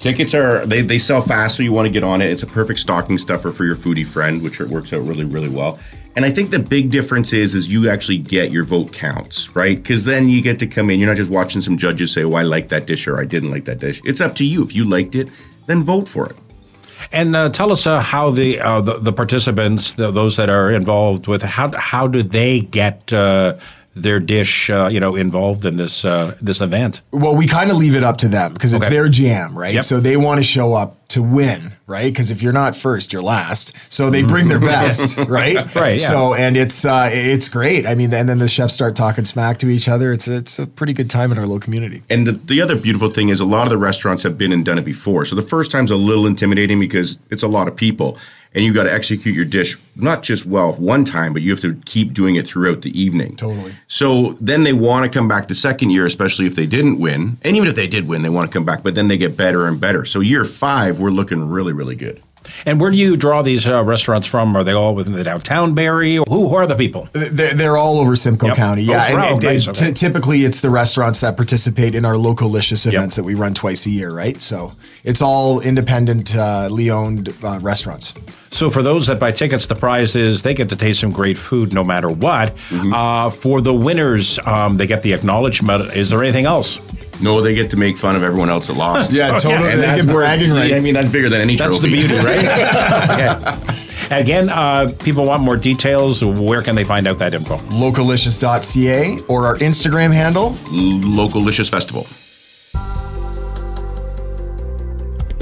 Tickets 0.00 0.34
are 0.34 0.66
they, 0.66 0.82
they 0.82 0.98
sell 0.98 1.22
fast, 1.22 1.56
so 1.56 1.62
you 1.62 1.72
want 1.72 1.86
to 1.86 1.90
get 1.90 2.02
on 2.02 2.20
it. 2.20 2.30
It's 2.30 2.42
a 2.42 2.46
perfect 2.46 2.78
stocking 2.78 3.16
stuffer 3.16 3.52
for 3.52 3.64
your 3.64 3.74
foodie 3.74 4.06
friend, 4.06 4.42
which 4.42 4.60
works 4.60 4.92
out 4.92 5.00
really 5.00 5.24
really 5.24 5.48
well. 5.48 5.78
And 6.16 6.24
I 6.24 6.30
think 6.30 6.50
the 6.50 6.58
big 6.58 6.90
difference 6.90 7.32
is 7.32 7.54
is 7.54 7.68
you 7.68 7.88
actually 7.88 8.18
get 8.18 8.50
your 8.50 8.64
vote 8.64 8.92
counts, 8.92 9.56
right? 9.56 9.76
Because 9.76 10.04
then 10.04 10.28
you 10.28 10.42
get 10.42 10.58
to 10.58 10.66
come 10.66 10.90
in. 10.90 11.00
You're 11.00 11.08
not 11.08 11.16
just 11.16 11.30
watching 11.30 11.62
some 11.62 11.78
judges 11.78 12.12
say, 12.12 12.22
"Oh, 12.22 12.34
I 12.34 12.42
like 12.42 12.68
that 12.68 12.86
dish" 12.86 13.06
or 13.06 13.18
"I 13.18 13.24
didn't 13.24 13.50
like 13.50 13.64
that 13.64 13.78
dish." 13.78 14.02
It's 14.04 14.20
up 14.20 14.34
to 14.36 14.44
you. 14.44 14.62
If 14.62 14.74
you 14.74 14.84
liked 14.84 15.14
it, 15.14 15.28
then 15.66 15.82
vote 15.82 16.06
for 16.06 16.28
it. 16.28 16.36
And 17.10 17.34
uh, 17.34 17.48
tell 17.48 17.72
us 17.72 17.86
uh, 17.86 18.00
how 18.00 18.30
the, 18.30 18.60
uh, 18.60 18.80
the 18.80 18.98
the 18.98 19.12
participants, 19.12 19.94
the, 19.94 20.10
those 20.10 20.36
that 20.36 20.48
are 20.48 20.70
involved 20.70 21.26
with, 21.26 21.42
how 21.42 21.76
how 21.76 22.06
do 22.06 22.22
they 22.22 22.60
get 22.60 23.12
uh, 23.12 23.56
their 23.94 24.18
dish, 24.20 24.70
uh, 24.70 24.88
you 24.90 25.00
know, 25.00 25.14
involved 25.16 25.64
in 25.64 25.76
this 25.76 26.04
uh, 26.04 26.36
this 26.42 26.60
event? 26.60 27.00
Well, 27.12 27.36
we 27.36 27.46
kind 27.46 27.70
of 27.70 27.76
leave 27.76 27.94
it 27.94 28.04
up 28.04 28.18
to 28.18 28.28
them 28.28 28.52
because 28.52 28.72
it's 28.72 28.86
Okay. 28.86 28.94
their 28.94 29.08
jam, 29.08 29.56
right? 29.56 29.74
Yep. 29.74 29.84
So 29.84 30.00
they 30.00 30.16
want 30.16 30.38
to 30.38 30.44
show 30.44 30.72
up 30.72 30.96
to 31.08 31.22
win, 31.22 31.72
right? 31.86 32.06
Because 32.12 32.30
if 32.32 32.42
you're 32.42 32.52
not 32.52 32.74
first, 32.74 33.12
you're 33.12 33.22
last. 33.22 33.72
So 33.88 34.10
they 34.10 34.22
bring 34.22 34.48
their 34.48 34.58
best, 34.74 35.16
right? 35.28 35.54
Right, 35.74 36.00
yeah. 36.00 36.08
So 36.08 36.34
and 36.34 36.56
it's 36.56 36.84
uh, 36.84 37.08
it's 37.12 37.48
great. 37.48 37.86
I 37.86 37.94
mean, 37.94 38.12
and 38.14 38.28
then 38.28 38.38
the 38.38 38.48
chefs 38.48 38.74
start 38.74 38.96
talking 38.96 39.24
smack 39.24 39.58
to 39.58 39.68
each 39.68 39.88
other. 39.88 40.12
It's 40.12 40.26
it's 40.28 40.58
a 40.58 40.66
pretty 40.66 40.92
good 40.92 41.10
time 41.10 41.30
in 41.32 41.38
our 41.38 41.44
little 41.44 41.60
community. 41.60 42.02
And 42.10 42.26
the, 42.26 42.32
the 42.32 42.60
other 42.60 42.76
beautiful 42.76 43.10
thing 43.10 43.28
is 43.28 43.40
a 43.40 43.44
lot 43.44 43.64
of 43.64 43.70
the 43.70 43.78
restaurants 43.78 44.22
have 44.24 44.36
been 44.38 44.52
and 44.52 44.64
done 44.64 44.78
it 44.78 44.84
before. 44.84 45.24
So 45.24 45.36
the 45.36 45.42
first 45.42 45.70
time's 45.70 45.90
a 45.90 45.96
little 45.96 46.26
intimidating 46.26 46.80
because 46.80 47.18
it's 47.30 47.42
a 47.42 47.48
lot 47.48 47.68
of 47.68 47.76
people 47.76 48.18
and 48.54 48.64
you've 48.64 48.74
got 48.74 48.84
to 48.84 48.92
execute 48.92 49.34
your 49.34 49.44
dish 49.44 49.76
not 49.96 50.22
just 50.22 50.46
well 50.46 50.72
one 50.72 51.04
time, 51.04 51.32
but 51.32 51.42
you 51.42 51.50
have 51.50 51.60
to 51.60 51.74
keep 51.84 52.12
doing 52.12 52.36
it 52.36 52.46
throughout 52.46 52.82
the 52.82 52.98
evening. 53.00 53.36
Totally. 53.36 53.74
So 53.86 54.32
then 54.40 54.64
they 54.64 54.72
want 54.72 55.10
to 55.10 55.18
come 55.18 55.28
back 55.28 55.48
the 55.48 55.54
second 55.54 55.90
year, 55.90 56.06
especially 56.06 56.46
if 56.46 56.56
they 56.56 56.66
didn't 56.66 56.98
win. 56.98 57.38
And 57.42 57.56
even 57.56 57.68
if 57.68 57.74
they 57.74 57.86
did 57.86 58.08
win, 58.08 58.22
they 58.22 58.28
want 58.28 58.50
to 58.50 58.52
come 58.52 58.64
back, 58.64 58.82
but 58.82 58.94
then 58.94 59.08
they 59.08 59.16
get 59.16 59.36
better 59.36 59.66
and 59.66 59.80
better. 59.80 60.04
So 60.04 60.20
year 60.20 60.44
five, 60.44 60.98
we're 60.98 61.10
looking 61.10 61.48
really, 61.48 61.72
really 61.72 61.96
good. 61.96 62.22
And 62.66 62.80
where 62.80 62.90
do 62.90 62.96
you 62.96 63.16
draw 63.16 63.42
these 63.42 63.66
uh, 63.66 63.82
restaurants 63.84 64.26
from? 64.26 64.56
Are 64.56 64.64
they 64.64 64.72
all 64.72 64.94
within 64.94 65.12
the 65.12 65.24
downtown 65.24 65.74
Barrie? 65.74 66.16
Who, 66.16 66.24
who 66.26 66.54
are 66.54 66.66
the 66.66 66.74
people? 66.76 67.08
They're, 67.12 67.54
they're 67.54 67.76
all 67.76 67.98
over 67.98 68.16
Simcoe 68.16 68.48
Yep. 68.48 68.56
County. 68.56 68.82
Oh, 68.88 68.92
Yeah. 68.92 69.06
and- 69.06 69.24
and 69.24 69.42
nice, 69.66 69.66
t- 69.78 69.92
typically, 69.92 70.44
it's 70.44 70.60
the 70.60 70.70
restaurants 70.70 71.20
that 71.20 71.36
participate 71.36 71.94
in 71.94 72.04
our 72.04 72.16
local 72.16 72.48
licious 72.48 72.86
events 72.86 73.16
that 73.16 73.24
we 73.24 73.34
run 73.34 73.54
twice 73.54 73.86
a 73.86 73.90
year, 73.90 74.10
right? 74.10 74.40
So 74.42 74.72
it's 75.04 75.22
all 75.22 75.60
independent, 75.60 76.34
uh, 76.36 76.68
owned 76.92 77.32
uh, 77.42 77.58
restaurants. 77.62 78.14
So 78.50 78.70
for 78.70 78.82
those 78.82 79.06
that 79.08 79.18
buy 79.18 79.32
tickets, 79.32 79.66
the 79.66 79.74
prize 79.74 80.14
is 80.14 80.42
they 80.42 80.54
get 80.54 80.68
to 80.68 80.76
taste 80.76 81.00
some 81.00 81.10
great 81.10 81.36
food 81.36 81.72
no 81.74 81.82
matter 81.82 82.08
what. 82.08 82.52
Uh, 82.72 83.30
for 83.30 83.60
the 83.60 83.74
winners, 83.74 84.38
um, 84.46 84.76
they 84.76 84.86
get 84.86 85.02
the 85.02 85.12
acknowledgement. 85.12 85.96
Is 85.96 86.10
there 86.10 86.22
anything 86.22 86.46
else? 86.46 86.78
No, 87.20 87.40
they 87.40 87.54
get 87.54 87.70
to 87.70 87.76
make 87.76 87.96
fun 87.96 88.16
of 88.16 88.22
everyone 88.22 88.48
else 88.50 88.66
that 88.66 88.74
lost. 88.74 89.12
Yeah, 89.12 89.38
totally. 89.38 89.70
And 89.72 89.80
They 89.80 89.86
that's 89.86 90.04
get 90.04 90.12
bragging 90.12 90.50
rights. 90.50 90.82
I 90.82 90.84
mean, 90.84 90.94
that's 90.94 91.08
bigger 91.08 91.28
than 91.28 91.40
any 91.40 91.56
That's 91.56 91.78
trophy. 91.78 91.90
the 91.90 91.96
beauty, 91.96 92.14
right? 92.24 93.64
okay. 94.10 94.20
Again, 94.20 94.50
uh, 94.50 94.92
people 95.02 95.24
want 95.24 95.42
more 95.42 95.56
details. 95.56 96.22
Where 96.22 96.60
can 96.60 96.76
they 96.76 96.84
find 96.84 97.06
out 97.06 97.18
that 97.18 97.32
info? 97.34 97.56
Localicious.ca 97.58 99.20
or 99.28 99.46
our 99.46 99.56
Instagram 99.58 100.12
handle. 100.12 100.50
Localicious 100.50 101.70
Festival. 101.70 102.06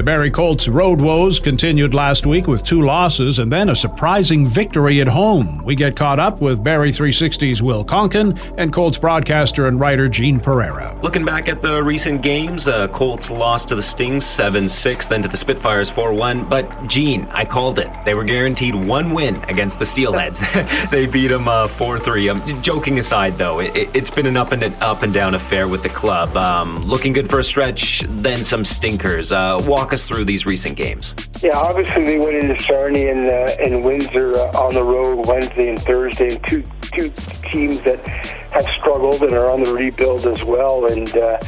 The 0.03 0.07
Barrie 0.07 0.33
Colts 0.33 0.67
road 0.67 1.01
woes 1.01 1.39
continued 1.39 1.95
last 1.95 2.27
week 2.27 2.49
with 2.49 2.65
two 2.65 2.83
losses 2.83 3.39
and 3.39 3.53
then 3.53 3.69
a 3.69 3.77
surprising 3.77 4.49
victory 4.49 5.01
at 5.01 5.07
home. 5.07 5.63
We 5.65 5.77
get 5.77 5.95
caught 5.95 6.19
up 6.19 6.41
with 6.41 6.65
Barrie 6.65 6.91
360's 6.91 7.63
Will 7.63 7.85
Konken 7.85 8.37
and 8.59 8.73
Colts 8.73 8.99
broadcaster 8.99 9.67
and 9.67 9.79
writer 9.79 10.09
Gene 10.09 10.41
Pereira. 10.41 10.99
Looking 11.05 11.25
back 11.25 11.47
at 11.47 11.63
the 11.63 11.81
recent 11.85 12.21
games, 12.21 12.67
uh, 12.67 12.89
Colts 12.89 13.31
lost 13.31 13.69
to 13.69 13.77
the 13.77 13.83
Stings 13.83 14.27
7 14.27 14.69
6, 14.69 15.07
then 15.07 15.23
to 15.23 15.29
the 15.29 15.37
Spitfires 15.37 15.89
4 15.89 16.13
1. 16.13 16.49
But, 16.49 16.89
Gene, 16.89 17.29
I 17.31 17.45
called 17.45 17.79
it. 17.79 17.89
They 18.05 18.15
were 18.15 18.25
guaranteed 18.25 18.75
one 18.75 19.13
win 19.13 19.37
against 19.45 19.79
the 19.79 19.85
Steelheads. 19.85 20.41
they 20.91 21.07
beat 21.07 21.29
them 21.29 21.45
4 21.45 22.01
3. 22.01 22.29
Um, 22.29 22.61
joking 22.61 22.99
aside, 22.99 23.35
though, 23.35 23.61
it, 23.61 23.89
it's 23.95 24.11
been 24.11 24.27
an 24.27 24.37
up 24.37 24.51
and, 24.51 24.65
up 24.83 25.05
and 25.05 25.15
down 25.15 25.37
affair 25.37 25.69
with 25.69 25.85
the 25.85 25.91
club. 25.91 26.37
Um, 26.37 26.85
looking 26.87 27.13
good 27.13 27.31
for 27.31 27.39
a 27.39 27.45
stretch, 27.45 28.03
then 28.09 28.43
some 28.43 28.65
stinkers. 28.65 29.31
Uh, 29.31 29.63
us 29.93 30.07
through 30.07 30.25
these 30.25 30.47
recent 30.47 30.77
games. 30.77 31.15
Yeah, 31.43 31.57
obviously 31.57 32.05
they 32.05 32.19
went 32.19 32.37
into 32.37 32.61
Sarnia 32.63 33.11
and, 33.11 33.31
uh, 33.31 33.57
and 33.65 33.85
Windsor 33.85 34.37
uh, 34.37 34.63
on 34.65 34.75
the 34.75 34.83
road 34.83 35.27
Wednesday 35.27 35.69
and 35.69 35.81
Thursday, 35.81 36.35
and 36.35 36.47
two 36.47 36.63
two 36.93 37.11
teams 37.51 37.81
that 37.83 38.05
have 38.07 38.67
struggled 38.77 39.23
and 39.23 39.33
are 39.33 39.51
on 39.51 39.63
the 39.63 39.73
rebuild 39.73 40.27
as 40.27 40.45
well. 40.45 40.87
And 40.87 41.09
uh, 41.17 41.39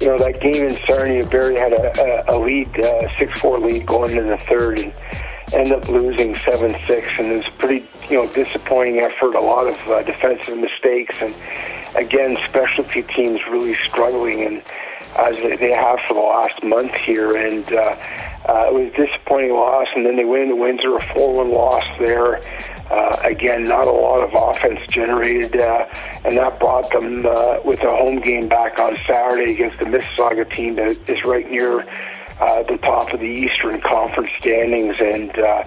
you 0.00 0.08
know 0.08 0.18
that 0.18 0.38
game 0.40 0.64
in 0.64 0.78
Sarnia, 0.86 1.26
Barrie 1.26 1.56
had 1.56 1.72
a, 1.72 2.32
a, 2.32 2.36
a 2.36 2.40
lead, 2.40 2.68
uh, 2.80 3.16
six 3.16 3.38
four 3.40 3.58
lead 3.58 3.86
going 3.86 4.10
into 4.10 4.24
the 4.24 4.38
third, 4.38 4.78
and 4.78 4.94
end 5.52 5.72
up 5.72 5.88
losing 5.88 6.34
seven 6.36 6.76
six. 6.86 7.06
And 7.18 7.28
it 7.28 7.36
was 7.36 7.48
pretty 7.58 7.88
you 8.08 8.16
know 8.16 8.32
disappointing 8.32 9.00
effort, 9.00 9.34
a 9.34 9.40
lot 9.40 9.66
of 9.66 9.76
uh, 9.88 10.02
defensive 10.02 10.58
mistakes, 10.58 11.16
and 11.20 11.34
again 11.96 12.36
specialty 12.48 13.02
teams 13.02 13.40
really 13.50 13.74
struggling 13.74 14.42
and. 14.42 14.62
As 15.16 15.36
they 15.58 15.72
have 15.72 15.98
for 16.06 16.14
the 16.14 16.20
last 16.20 16.62
month 16.62 16.94
here. 16.94 17.36
And 17.36 17.64
uh, 17.72 17.96
uh, 18.48 18.68
it 18.68 18.74
was 18.74 18.92
a 18.94 19.06
disappointing 19.06 19.52
loss, 19.52 19.88
and 19.94 20.06
then 20.06 20.16
they 20.16 20.24
win 20.24 20.48
the 20.48 20.56
Windsor, 20.56 20.96
a 20.96 21.14
4 21.14 21.34
1 21.34 21.50
loss 21.50 21.84
there. 21.98 22.40
Uh, 22.90 23.20
again, 23.22 23.64
not 23.64 23.86
a 23.86 23.90
lot 23.90 24.22
of 24.22 24.30
offense 24.32 24.80
generated, 24.88 25.60
uh, 25.60 25.84
and 26.24 26.36
that 26.38 26.58
brought 26.58 26.90
them 26.90 27.26
uh, 27.26 27.58
with 27.64 27.80
a 27.82 27.90
home 27.90 28.20
game 28.20 28.48
back 28.48 28.78
on 28.78 28.96
Saturday 29.06 29.52
against 29.52 29.78
the 29.78 29.84
Mississauga 29.84 30.50
team 30.50 30.76
that 30.76 30.96
is 31.08 31.22
right 31.24 31.50
near 31.50 31.80
uh, 32.40 32.62
the 32.62 32.78
top 32.78 33.12
of 33.12 33.20
the 33.20 33.26
Eastern 33.26 33.80
Conference 33.82 34.30
standings. 34.40 34.98
And 35.00 35.38
uh, 35.38 35.64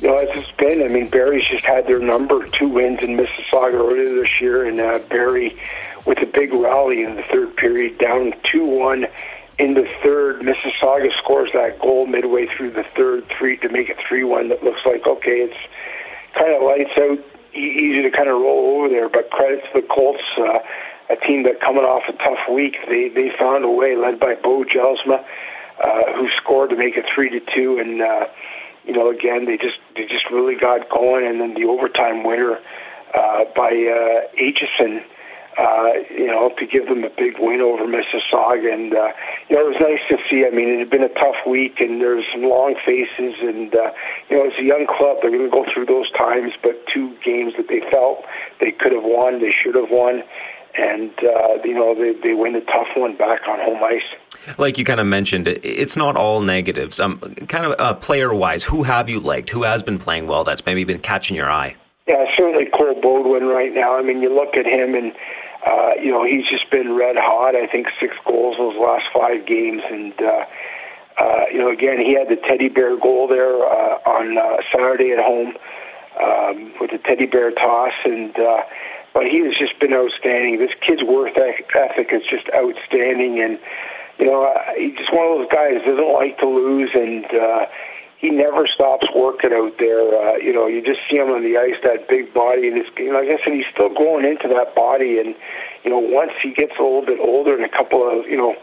you 0.00 0.08
know, 0.08 0.16
as 0.16 0.28
it's 0.32 0.50
been, 0.58 0.82
I 0.82 0.88
mean, 0.88 1.08
Barrie's 1.08 1.44
just 1.50 1.64
had 1.64 1.86
their 1.86 2.00
number 2.00 2.46
two 2.58 2.68
wins 2.68 3.02
in 3.02 3.16
Mississauga 3.16 3.74
earlier 3.74 4.22
this 4.22 4.40
year, 4.40 4.66
and 4.66 4.80
uh, 4.80 4.98
Barrie 5.08 5.58
with 6.04 6.18
a 6.18 6.26
big 6.26 6.52
rally 6.52 7.02
in 7.02 7.16
the 7.16 7.22
third 7.22 7.56
period, 7.56 7.98
down 7.98 8.32
2 8.52 8.64
1 8.64 9.06
in 9.58 9.74
the 9.74 9.88
third. 10.02 10.40
Mississauga 10.40 11.10
scores 11.22 11.50
that 11.54 11.78
goal 11.80 12.06
midway 12.06 12.46
through 12.56 12.72
the 12.72 12.84
third, 12.96 13.24
three 13.38 13.56
to 13.58 13.68
make 13.68 13.88
it 13.88 13.96
3 14.08 14.24
1. 14.24 14.48
That 14.48 14.62
looks 14.62 14.80
like, 14.84 15.06
okay, 15.06 15.48
it's 15.48 15.56
kind 16.36 16.52
of 16.52 16.62
lights 16.62 16.90
out, 16.98 17.18
easy 17.54 18.02
to 18.02 18.10
kind 18.10 18.28
of 18.28 18.40
roll 18.40 18.78
over 18.78 18.88
there, 18.88 19.08
but 19.08 19.30
credit 19.30 19.62
to 19.72 19.80
the 19.80 19.86
Colts. 19.86 20.22
Uh, 20.36 20.58
a 21.10 21.16
team 21.26 21.42
that 21.44 21.60
coming 21.60 21.84
off 21.84 22.02
a 22.08 22.16
tough 22.16 22.48
week, 22.50 22.76
they 22.88 23.08
they 23.08 23.30
found 23.38 23.64
a 23.64 23.70
way, 23.70 23.94
led 23.94 24.18
by 24.18 24.34
Beau 24.34 24.64
Jelsma, 24.64 25.20
uh, 25.20 26.12
who 26.16 26.28
scored 26.40 26.70
to 26.70 26.76
make 26.76 26.96
it 26.96 27.04
three 27.14 27.28
to 27.28 27.40
two, 27.54 27.78
and 27.78 28.00
uh, 28.00 28.26
you 28.84 28.92
know 28.92 29.10
again 29.10 29.46
they 29.46 29.56
just 29.56 29.78
they 29.96 30.02
just 30.02 30.30
really 30.30 30.54
got 30.54 30.88
going, 30.90 31.26
and 31.26 31.40
then 31.40 31.54
the 31.54 31.68
overtime 31.68 32.24
winner 32.24 32.58
uh, 33.14 33.44
by 33.54 33.70
uh, 33.70 34.28
Aitchison 34.38 35.04
uh, 35.58 36.02
you 36.10 36.26
know, 36.26 36.50
to 36.58 36.66
give 36.66 36.86
them 36.86 37.04
a 37.04 37.10
big 37.10 37.38
win 37.38 37.60
over 37.60 37.86
Mississauga. 37.86 38.72
And, 38.72 38.94
uh, 38.94 39.14
you 39.48 39.56
know, 39.56 39.70
it 39.70 39.78
was 39.78 39.80
nice 39.80 40.02
to 40.10 40.16
see. 40.28 40.44
I 40.46 40.50
mean, 40.50 40.68
it 40.68 40.78
had 40.80 40.90
been 40.90 41.06
a 41.06 41.14
tough 41.14 41.46
week 41.46 41.78
and 41.78 42.00
there's 42.00 42.24
some 42.32 42.42
long 42.42 42.74
faces. 42.84 43.38
And, 43.38 43.74
uh, 43.74 43.94
you 44.28 44.36
know, 44.36 44.44
it's 44.50 44.58
a 44.58 44.66
young 44.66 44.86
club. 44.90 45.22
They're 45.22 45.30
going 45.30 45.46
to 45.46 45.54
go 45.54 45.64
through 45.70 45.86
those 45.86 46.10
times, 46.12 46.52
but 46.62 46.74
two 46.90 47.14
games 47.24 47.54
that 47.56 47.68
they 47.68 47.82
felt 47.90 48.24
they 48.60 48.72
could 48.72 48.92
have 48.92 49.06
won, 49.06 49.40
they 49.40 49.54
should 49.54 49.74
have 49.74 49.90
won. 49.90 50.22
And, 50.74 51.14
uh, 51.22 51.62
you 51.62 51.74
know, 51.74 51.94
they, 51.94 52.18
they 52.18 52.34
win 52.34 52.58
a 52.58 52.64
tough 52.66 52.90
one 52.96 53.16
back 53.16 53.46
on 53.46 53.62
home 53.62 53.82
ice. 53.84 54.10
Like 54.58 54.78
you 54.78 54.84
kind 54.84 55.00
of 55.00 55.06
mentioned, 55.06 55.48
it's 55.48 55.96
not 55.96 56.16
all 56.16 56.40
negatives. 56.40 57.00
Um, 57.00 57.18
kind 57.48 57.66
of 57.66 57.78
uh, 57.78 57.94
player 57.94 58.34
wise, 58.34 58.62
who 58.62 58.82
have 58.82 59.08
you 59.08 59.20
liked? 59.20 59.50
Who 59.50 59.62
has 59.62 59.82
been 59.82 59.98
playing 59.98 60.26
well 60.26 60.44
that's 60.44 60.64
maybe 60.66 60.84
been 60.84 61.00
catching 61.00 61.36
your 61.36 61.50
eye? 61.50 61.76
Yeah, 62.06 62.24
certainly 62.36 62.66
Cole 62.66 63.00
Beaudoin 63.00 63.52
right 63.52 63.72
now. 63.72 63.96
I 63.96 64.02
mean, 64.02 64.20
you 64.20 64.34
look 64.34 64.56
at 64.56 64.66
him 64.66 64.94
and 64.94 65.12
uh, 65.66 65.92
you 66.00 66.10
know, 66.10 66.24
he's 66.24 66.44
just 66.48 66.70
been 66.70 66.94
red 66.94 67.16
hot. 67.16 67.56
I 67.56 67.66
think 67.66 67.86
six 67.98 68.14
goals 68.26 68.56
those 68.58 68.76
last 68.76 69.06
five 69.14 69.46
games, 69.46 69.80
and 69.90 70.12
uh, 70.20 70.44
uh, 71.16 71.44
you 71.50 71.58
know, 71.58 71.70
again, 71.72 71.98
he 71.98 72.12
had 72.14 72.28
the 72.28 72.36
teddy 72.36 72.68
bear 72.68 72.98
goal 72.98 73.28
there 73.28 73.64
uh, 73.64 73.96
on 74.04 74.36
uh, 74.36 74.60
Saturday 74.70 75.12
at 75.12 75.24
home 75.24 75.56
um, 76.20 76.72
with 76.80 76.90
the 76.90 76.98
teddy 76.98 77.24
bear 77.24 77.50
toss, 77.50 77.92
and 78.04 78.36
uh, 78.36 78.60
but 79.14 79.24
he 79.24 79.40
has 79.40 79.54
just 79.56 79.78
been 79.80 79.94
outstanding. 79.94 80.58
This 80.58 80.74
kid's 80.86 81.02
work 81.02 81.32
ethic 81.38 82.10
is 82.12 82.22
just 82.28 82.44
outstanding, 82.52 83.40
and 83.40 83.58
you 84.18 84.26
know, 84.26 84.46
he's 84.78 84.96
just 84.96 85.12
one 85.12 85.26
of 85.26 85.38
those 85.38 85.50
guys 85.50 85.82
doesn't 85.82 86.14
like 86.14 86.38
to 86.38 86.46
lose, 86.46 86.90
and 86.94 87.24
uh, 87.26 87.66
he 88.18 88.30
never 88.30 88.66
stops 88.66 89.06
working 89.14 89.52
out 89.52 89.74
there. 89.78 90.00
Uh, 90.00 90.36
you 90.38 90.52
know, 90.52 90.66
you 90.66 90.80
just 90.80 91.00
see 91.10 91.16
him 91.16 91.28
on 91.28 91.42
the 91.42 91.58
ice, 91.58 91.76
that 91.82 92.08
big 92.08 92.32
body, 92.32 92.68
and 92.68 92.78
it's 92.78 92.88
you 92.96 93.12
know, 93.12 93.20
like 93.20 93.28
I 93.28 93.42
said, 93.42 93.52
he's 93.52 93.68
still 93.74 93.92
growing 93.92 94.24
into 94.24 94.48
that 94.54 94.74
body. 94.74 95.18
And 95.18 95.34
you 95.82 95.90
know, 95.90 95.98
once 95.98 96.32
he 96.42 96.54
gets 96.54 96.72
a 96.78 96.82
little 96.82 97.04
bit 97.04 97.18
older 97.18 97.54
and 97.54 97.64
a 97.64 97.72
couple 97.72 98.06
of 98.06 98.24
you 98.24 98.36
know 98.36 98.54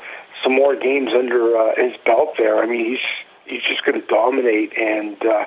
some 0.43 0.55
more 0.55 0.75
games 0.75 1.11
under 1.13 1.53
uh, 1.53 1.75
his 1.77 1.93
belt, 2.05 2.33
there, 2.39 2.63
I 2.63 2.65
mean, 2.65 2.85
he's 2.95 3.05
he's 3.45 3.63
just 3.67 3.83
going 3.85 3.99
to 3.99 4.07
dominate. 4.07 4.71
And 4.79 5.19
uh, 5.21 5.45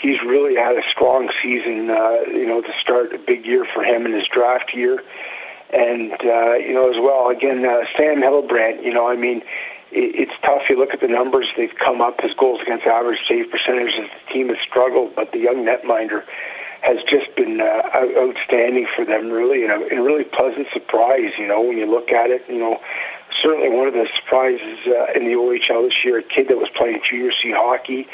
he's 0.00 0.22
really 0.24 0.54
had 0.54 0.78
a 0.78 0.86
strong 0.88 1.28
season. 1.42 1.90
Uh, 1.90 2.30
you 2.30 2.46
know, 2.46 2.62
to 2.62 2.72
start 2.80 3.12
a 3.12 3.18
big 3.18 3.44
year 3.44 3.66
for 3.74 3.82
him 3.82 4.06
in 4.06 4.14
his 4.14 4.24
draft 4.32 4.72
year. 4.72 5.02
And 5.72 6.12
uh, 6.12 6.54
you 6.58 6.74
know, 6.74 6.90
as 6.90 6.98
well, 6.98 7.30
again, 7.30 7.64
uh, 7.64 7.86
Sam 7.96 8.22
Hillebrandt. 8.22 8.82
You 8.82 8.92
know, 8.92 9.08
I 9.08 9.16
mean 9.16 9.42
it's 9.92 10.32
tough. 10.42 10.62
You 10.70 10.78
look 10.78 10.94
at 10.94 11.00
the 11.00 11.08
numbers; 11.08 11.46
they've 11.56 11.74
come 11.78 12.00
up. 12.00 12.20
His 12.20 12.32
goals 12.38 12.60
against 12.62 12.86
average 12.86 13.18
save 13.28 13.50
percentage 13.50 13.94
as 13.98 14.08
the 14.10 14.32
team 14.32 14.48
has 14.48 14.58
struggled, 14.62 15.14
but 15.14 15.32
the 15.32 15.38
young 15.38 15.66
netminder 15.66 16.22
has 16.82 16.96
just 17.10 17.34
been 17.36 17.60
uh, 17.60 17.90
outstanding 17.94 18.86
for 18.94 19.04
them. 19.04 19.30
Really, 19.30 19.62
and 19.66 19.72
a, 19.72 19.78
and 19.90 19.98
a 19.98 20.02
really 20.02 20.24
pleasant 20.24 20.66
surprise. 20.72 21.34
You 21.38 21.48
know, 21.48 21.60
when 21.60 21.78
you 21.78 21.90
look 21.90 22.10
at 22.10 22.30
it, 22.30 22.42
you 22.48 22.58
know, 22.58 22.78
certainly 23.42 23.68
one 23.68 23.88
of 23.88 23.94
the 23.94 24.06
surprises 24.14 24.78
uh, 24.86 25.18
in 25.18 25.26
the 25.26 25.34
OHL 25.34 25.86
this 25.86 25.98
year. 26.04 26.18
A 26.18 26.22
kid 26.22 26.46
that 26.48 26.56
was 26.56 26.70
playing 26.78 27.00
junior 27.02 27.32
C 27.42 27.50
hockey, 27.50 28.06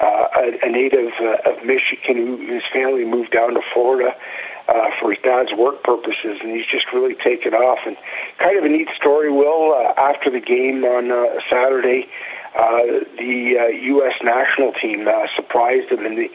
uh, 0.00 0.32
a, 0.32 0.66
a 0.66 0.70
native 0.72 1.12
uh, 1.20 1.50
of 1.52 1.60
Michigan, 1.64 2.16
who 2.16 2.36
his 2.40 2.64
family 2.72 3.04
moved 3.04 3.32
down 3.32 3.52
to 3.54 3.60
Florida 3.74 4.16
for 5.00 5.10
his 5.10 5.20
dad's 5.22 5.52
work 5.56 5.82
purposes, 5.82 6.38
and 6.42 6.54
he's 6.54 6.66
just 6.70 6.86
really 6.92 7.14
taken 7.14 7.54
off. 7.54 7.78
And 7.86 7.96
kind 8.38 8.58
of 8.58 8.64
a 8.64 8.68
neat 8.68 8.88
story, 8.96 9.30
Will, 9.30 9.72
uh, 9.74 9.92
after 9.98 10.30
the 10.30 10.40
game 10.40 10.84
on 10.84 11.10
uh, 11.10 11.40
Saturday, 11.50 12.08
uh, 12.56 13.04
the 13.18 13.54
uh, 13.54 13.66
U.S. 13.98 14.14
national 14.22 14.72
team 14.80 15.06
uh, 15.06 15.26
surprised 15.36 15.90
him, 15.92 16.04
and 16.04 16.16
they, 16.18 16.30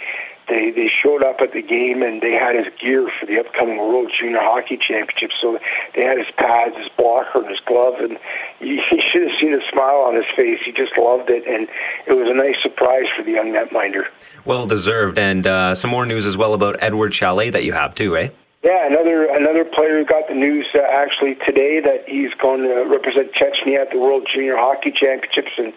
they 0.47 0.71
they 0.71 0.89
showed 0.91 1.23
up 1.23 1.39
at 1.39 1.53
the 1.53 1.62
game 1.62 2.03
and 2.03 2.21
they 2.21 2.36
had 2.36 2.56
his 2.56 2.67
gear 2.79 3.10
for 3.19 3.25
the 3.25 3.39
upcoming 3.39 3.77
World 3.77 4.12
Junior 4.12 4.43
Hockey 4.43 4.77
Championship. 4.77 5.32
So 5.41 5.58
they 5.95 6.03
had 6.03 6.17
his 6.17 6.32
pads, 6.38 6.75
his 6.75 6.91
blocker, 6.97 7.39
and 7.41 7.49
his 7.49 7.63
glove, 7.65 7.95
and 7.99 8.19
you, 8.60 8.79
you 8.91 9.01
should 9.12 9.23
have 9.23 9.38
seen 9.39 9.53
a 9.53 9.63
smile 9.71 10.03
on 10.06 10.15
his 10.15 10.27
face. 10.36 10.60
He 10.63 10.71
just 10.71 10.97
loved 10.97 11.29
it, 11.29 11.47
and 11.47 11.67
it 12.08 12.13
was 12.13 12.27
a 12.29 12.36
nice 12.36 12.60
surprise 12.62 13.08
for 13.15 13.23
the 13.23 13.32
young 13.32 13.56
netminder. 13.56 14.08
Well 14.45 14.67
deserved, 14.67 15.17
and 15.17 15.47
uh, 15.47 15.73
some 15.73 15.89
more 15.89 16.06
news 16.06 16.25
as 16.25 16.36
well 16.36 16.53
about 16.53 16.75
Edward 16.84 17.15
Sale 17.15 17.51
that 17.51 17.63
you 17.63 17.71
have 17.71 17.95
too, 17.95 18.17
eh? 18.17 18.27
Yeah, 18.62 18.88
another 18.88 19.27
another 19.32 19.63
player 19.63 20.03
got 20.03 20.27
the 20.27 20.36
news 20.36 20.67
uh, 20.75 20.84
actually 20.84 21.36
today 21.47 21.79
that 21.79 22.03
he's 22.08 22.34
going 22.41 22.63
to 22.63 22.84
represent 22.84 23.32
Czechia 23.32 23.79
at 23.79 23.91
the 23.91 23.99
World 23.99 24.27
Junior 24.27 24.58
Hockey 24.58 24.91
Championships, 24.91 25.51
and 25.58 25.71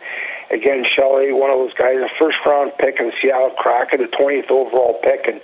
again, 0.51 0.83
Sale, 0.99 1.31
one 1.39 1.51
of 1.51 1.59
those 1.63 1.75
guys, 1.79 1.99
a 2.03 2.11
first 2.19 2.39
round 2.45 2.73
pick 2.79 2.99
in 2.99 3.07
the 3.07 3.17
Seattle 3.23 3.55
Kraken, 3.59 4.03
the 4.03 4.11
20th 4.11 4.51
overall 4.51 4.99
pick, 5.03 5.31
and 5.31 5.41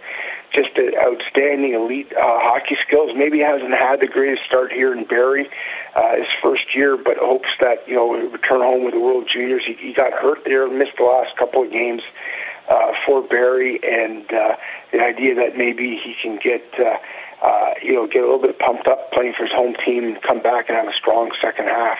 just 0.50 0.74
an 0.74 0.90
outstanding 0.98 1.74
elite 1.74 2.10
uh, 2.18 2.42
hockey 2.42 2.74
skills. 2.86 3.14
Maybe 3.14 3.38
hasn't 3.38 3.74
had 3.74 4.02
the 4.02 4.10
greatest 4.10 4.42
start 4.50 4.70
here 4.70 4.90
in 4.90 5.06
Barrie 5.06 5.46
uh, 5.94 6.18
his 6.18 6.30
first 6.42 6.74
year, 6.74 6.98
but 6.98 7.22
hopes 7.22 7.54
that 7.62 7.86
you 7.86 7.94
know 7.94 8.18
return 8.18 8.66
home 8.66 8.82
with 8.82 8.94
the 8.94 9.02
World 9.02 9.30
Juniors. 9.30 9.62
He, 9.62 9.78
he 9.78 9.94
got 9.94 10.10
hurt 10.10 10.42
there, 10.42 10.66
missed 10.66 10.98
the 10.98 11.06
last 11.06 11.38
couple 11.38 11.62
of 11.62 11.70
games 11.70 12.02
uh, 12.70 12.92
for 13.06 13.22
Barrie, 13.22 13.80
and 13.82 14.24
uh, 14.32 14.56
the 14.92 15.00
idea 15.00 15.34
that 15.34 15.56
maybe 15.56 15.98
he 16.02 16.14
can 16.22 16.38
get. 16.42 16.62
Uh, 16.78 16.96
uh, 17.42 17.74
you 17.82 17.92
know, 17.92 18.06
get 18.06 18.18
a 18.18 18.20
little 18.20 18.40
bit 18.40 18.56
pumped 18.60 18.86
up 18.86 19.10
playing 19.10 19.34
for 19.36 19.42
his 19.42 19.52
home 19.52 19.74
team 19.84 20.04
and 20.04 20.22
come 20.22 20.40
back 20.40 20.68
and 20.68 20.76
have 20.76 20.86
a 20.86 20.96
strong 20.96 21.28
second 21.42 21.66
half. 21.66 21.98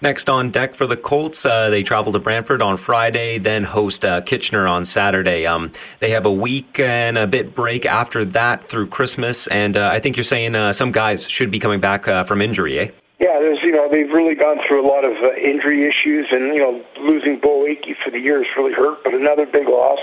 Next 0.00 0.28
on 0.28 0.50
deck 0.50 0.74
for 0.74 0.86
the 0.86 0.96
Colts, 0.96 1.46
uh, 1.46 1.70
they 1.70 1.82
travel 1.82 2.12
to 2.12 2.18
Brantford 2.18 2.60
on 2.60 2.76
Friday, 2.76 3.38
then 3.38 3.64
host 3.64 4.04
uh, 4.04 4.20
Kitchener 4.20 4.66
on 4.68 4.84
Saturday. 4.84 5.46
Um, 5.46 5.72
they 6.00 6.10
have 6.10 6.26
a 6.26 6.32
week 6.32 6.78
and 6.78 7.16
a 7.16 7.26
bit 7.26 7.54
break 7.54 7.86
after 7.86 8.24
that 8.26 8.68
through 8.68 8.88
Christmas, 8.88 9.46
and 9.46 9.76
uh, 9.76 9.88
I 9.90 10.00
think 10.00 10.16
you're 10.16 10.24
saying 10.24 10.54
uh, 10.54 10.72
some 10.72 10.92
guys 10.92 11.28
should 11.28 11.50
be 11.50 11.58
coming 11.58 11.80
back 11.80 12.06
uh, 12.06 12.24
from 12.24 12.42
injury, 12.42 12.78
eh? 12.78 12.90
Yeah, 13.24 13.40
there's 13.40 13.64
you 13.64 13.72
know 13.72 13.88
they've 13.88 14.12
really 14.12 14.34
gone 14.34 14.60
through 14.68 14.84
a 14.84 14.86
lot 14.86 15.08
of 15.08 15.16
uh, 15.24 15.32
injury 15.40 15.88
issues, 15.88 16.28
and 16.28 16.52
you 16.52 16.60
know 16.60 16.84
losing 17.00 17.40
Beau 17.40 17.64
Akey 17.64 17.96
for 18.04 18.10
the 18.10 18.20
year 18.20 18.44
has 18.44 18.52
really 18.52 18.74
hurt. 18.76 19.00
But 19.02 19.14
another 19.14 19.46
big 19.46 19.64
loss 19.64 20.00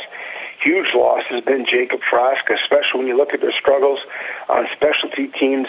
huge 0.63 0.93
loss 0.93 1.23
has 1.29 1.43
been 1.43 1.65
Jacob 1.69 1.99
Frasca, 2.01 2.53
especially 2.63 2.99
when 2.99 3.07
you 3.07 3.17
look 3.17 3.33
at 3.33 3.41
their 3.41 3.53
struggles 3.59 3.99
on 4.49 4.65
specialty 4.75 5.27
teams 5.39 5.67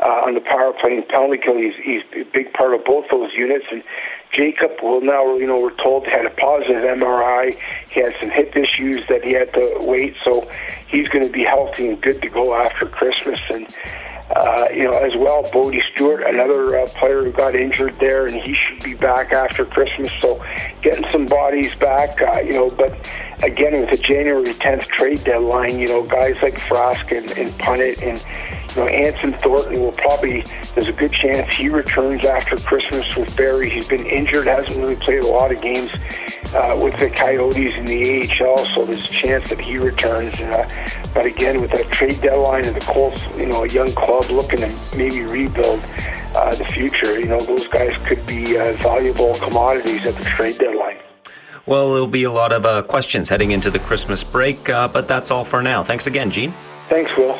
uh, 0.00 0.26
on 0.26 0.34
the 0.34 0.40
power 0.40 0.72
play 0.72 0.96
and 0.96 1.06
penalty 1.08 1.38
kill. 1.38 1.56
He's, 1.56 1.76
he's 1.82 2.02
a 2.16 2.24
big 2.32 2.52
part 2.52 2.74
of 2.74 2.84
both 2.84 3.04
those 3.10 3.30
units. 3.36 3.66
And 3.70 3.82
Jacob 4.32 4.72
will 4.82 5.00
now, 5.00 5.36
you 5.36 5.46
know, 5.46 5.60
we're 5.60 5.76
told 5.82 6.06
had 6.06 6.26
a 6.26 6.30
positive 6.30 6.82
MRI. 6.82 7.56
He 7.90 8.00
had 8.00 8.14
some 8.20 8.30
hip 8.30 8.56
issues 8.56 9.06
that 9.08 9.22
he 9.24 9.32
had 9.32 9.52
to 9.54 9.78
wait, 9.80 10.14
so 10.24 10.48
he's 10.88 11.08
going 11.08 11.26
to 11.26 11.32
be 11.32 11.44
healthy 11.44 11.88
and 11.88 12.00
good 12.00 12.20
to 12.22 12.28
go 12.28 12.54
after 12.54 12.86
Christmas. 12.86 13.38
And 13.50 13.68
uh, 14.30 14.68
you 14.72 14.84
know, 14.84 14.98
as 14.98 15.14
well, 15.16 15.42
Bodie 15.52 15.82
Stewart, 15.94 16.22
another 16.22 16.78
uh, 16.78 16.86
player 16.86 17.24
who 17.24 17.32
got 17.32 17.54
injured 17.54 17.94
there, 17.98 18.26
and 18.26 18.40
he 18.40 18.54
should 18.54 18.82
be 18.82 18.94
back 18.94 19.32
after 19.32 19.64
Christmas. 19.64 20.10
So, 20.20 20.42
getting 20.80 21.08
some 21.10 21.26
bodies 21.26 21.74
back, 21.74 22.20
uh, 22.22 22.40
you 22.40 22.52
know. 22.52 22.70
But 22.70 22.96
again, 23.42 23.80
with 23.80 23.90
the 23.90 23.96
January 23.96 24.54
10th 24.54 24.86
trade 24.88 25.24
deadline, 25.24 25.78
you 25.78 25.88
know, 25.88 26.02
guys 26.02 26.36
like 26.42 26.54
Frask 26.54 27.16
and, 27.16 27.30
and 27.38 27.50
Punnett 27.52 28.02
and 28.02 28.24
you 28.74 28.82
know, 28.82 28.88
Anson 28.88 29.34
Thornton 29.34 29.80
will 29.80 29.92
probably, 29.92 30.42
there's 30.74 30.88
a 30.88 30.92
good 30.92 31.12
chance 31.12 31.54
he 31.54 31.68
returns 31.68 32.24
after 32.24 32.56
Christmas 32.56 33.14
with 33.16 33.36
Barrie. 33.36 33.68
He's 33.68 33.88
been 33.88 34.06
injured, 34.06 34.46
hasn't 34.46 34.78
really 34.78 34.96
played 34.96 35.24
a 35.24 35.26
lot 35.26 35.52
of 35.52 35.60
games 35.60 35.90
uh, 36.54 36.78
with 36.82 36.98
the 36.98 37.10
Coyotes 37.10 37.74
in 37.74 37.84
the 37.84 38.22
AHL, 38.22 38.64
so 38.66 38.86
there's 38.86 39.04
a 39.04 39.12
chance 39.12 39.50
that 39.50 39.60
he 39.60 39.76
returns. 39.76 40.40
Uh, 40.40 40.66
but 41.12 41.26
again, 41.26 41.60
with 41.60 41.70
that 41.72 41.90
trade 41.90 42.20
deadline 42.22 42.64
and 42.64 42.74
the 42.74 42.84
Colts, 42.86 43.26
you 43.36 43.46
know, 43.46 43.64
a 43.64 43.68
young 43.68 43.92
club 43.92 44.30
looking 44.30 44.60
to 44.60 44.74
maybe 44.96 45.20
rebuild, 45.20 45.82
uh, 46.34 46.54
the 46.54 46.64
future. 46.66 47.18
You 47.18 47.26
know, 47.26 47.40
those 47.40 47.66
guys 47.66 47.94
could 48.06 48.24
be 48.26 48.56
uh, 48.56 48.72
valuable 48.74 49.34
commodities 49.38 50.06
at 50.06 50.14
the 50.14 50.24
trade 50.24 50.58
deadline. 50.58 51.01
Well, 51.66 51.92
there'll 51.92 52.08
be 52.08 52.24
a 52.24 52.32
lot 52.32 52.52
of 52.52 52.66
uh, 52.66 52.82
questions 52.82 53.28
heading 53.28 53.52
into 53.52 53.70
the 53.70 53.78
Christmas 53.78 54.22
break, 54.22 54.68
uh, 54.68 54.88
but 54.88 55.06
that's 55.06 55.30
all 55.30 55.44
for 55.44 55.62
now. 55.62 55.84
Thanks 55.84 56.06
again, 56.06 56.30
Gene. 56.30 56.52
Thanks, 56.88 57.16
Will. 57.16 57.38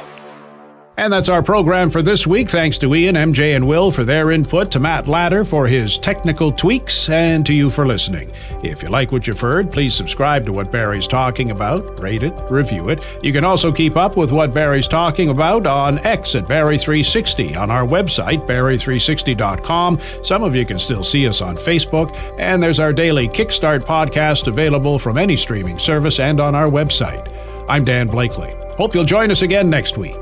And 0.99 1.11
that's 1.11 1.31
our 1.31 1.43
program 1.43 1.89
for 1.89 2.03
this 2.03 2.27
week. 2.27 2.51
Thanks 2.51 2.77
to 2.79 2.95
Ian, 2.95 3.15
MJ, 3.15 3.57
and 3.57 3.67
Will 3.67 3.91
for 3.91 4.05
their 4.05 4.31
input, 4.31 4.71
to 4.73 4.79
Matt 4.79 5.09
Ladder 5.09 5.43
for 5.43 5.67
his 5.67 5.97
technical 5.97 6.53
tweaks, 6.53 7.09
and 7.09 7.47
to 7.47 7.55
you 7.55 7.71
for 7.71 7.87
listening. 7.87 8.31
If 8.63 8.83
you 8.83 8.91
like 8.91 9.11
what 9.11 9.27
you've 9.27 9.41
heard, 9.41 9.73
please 9.73 9.95
subscribe 9.95 10.45
to 10.45 10.53
What 10.53 10.71
Barrie's 10.71 11.07
Talking 11.07 11.51
About, 11.51 11.99
rate 11.99 12.23
it, 12.23 12.35
review 12.51 12.91
it. 12.91 13.03
You 13.23 13.33
can 13.33 13.43
also 13.43 13.73
keep 13.73 13.97
up 13.97 14.19
with 14.19 14.33
What 14.33 14.53
Barrie's 14.53 14.87
Talking 14.87 15.31
About 15.31 15.67
on 15.67 15.99
X 16.01 16.35
at 16.35 16.45
Barrie360, 16.45 17.57
on 17.57 17.71
our 17.71 17.87
website, 17.87 18.47
Barrie360.com. 18.47 19.99
Some 20.23 20.43
of 20.43 20.55
you 20.55 20.67
can 20.67 20.79
still 20.79 21.03
see 21.03 21.27
us 21.27 21.41
on 21.41 21.57
Facebook, 21.57 22.15
and 22.39 22.63
there's 22.63 22.81
our 22.81 22.93
daily 22.93 23.29
Kickstart 23.29 23.81
podcast 23.81 24.47
available 24.47 24.99
from 24.99 25.17
any 25.17 25.39
streaming 25.39 25.79
service 25.79 26.21
and 26.21 26.39
on 26.39 26.55
our 26.55 26.69
website. 26.69 27.33
I'm 27.71 27.85
Dan 27.85 28.09
Blakely. 28.09 28.55
Hope 28.77 28.95
you'll 28.95 29.05
join 29.05 29.31
us 29.31 29.41
again 29.41 29.71
next 29.71 29.97
week. 29.97 30.17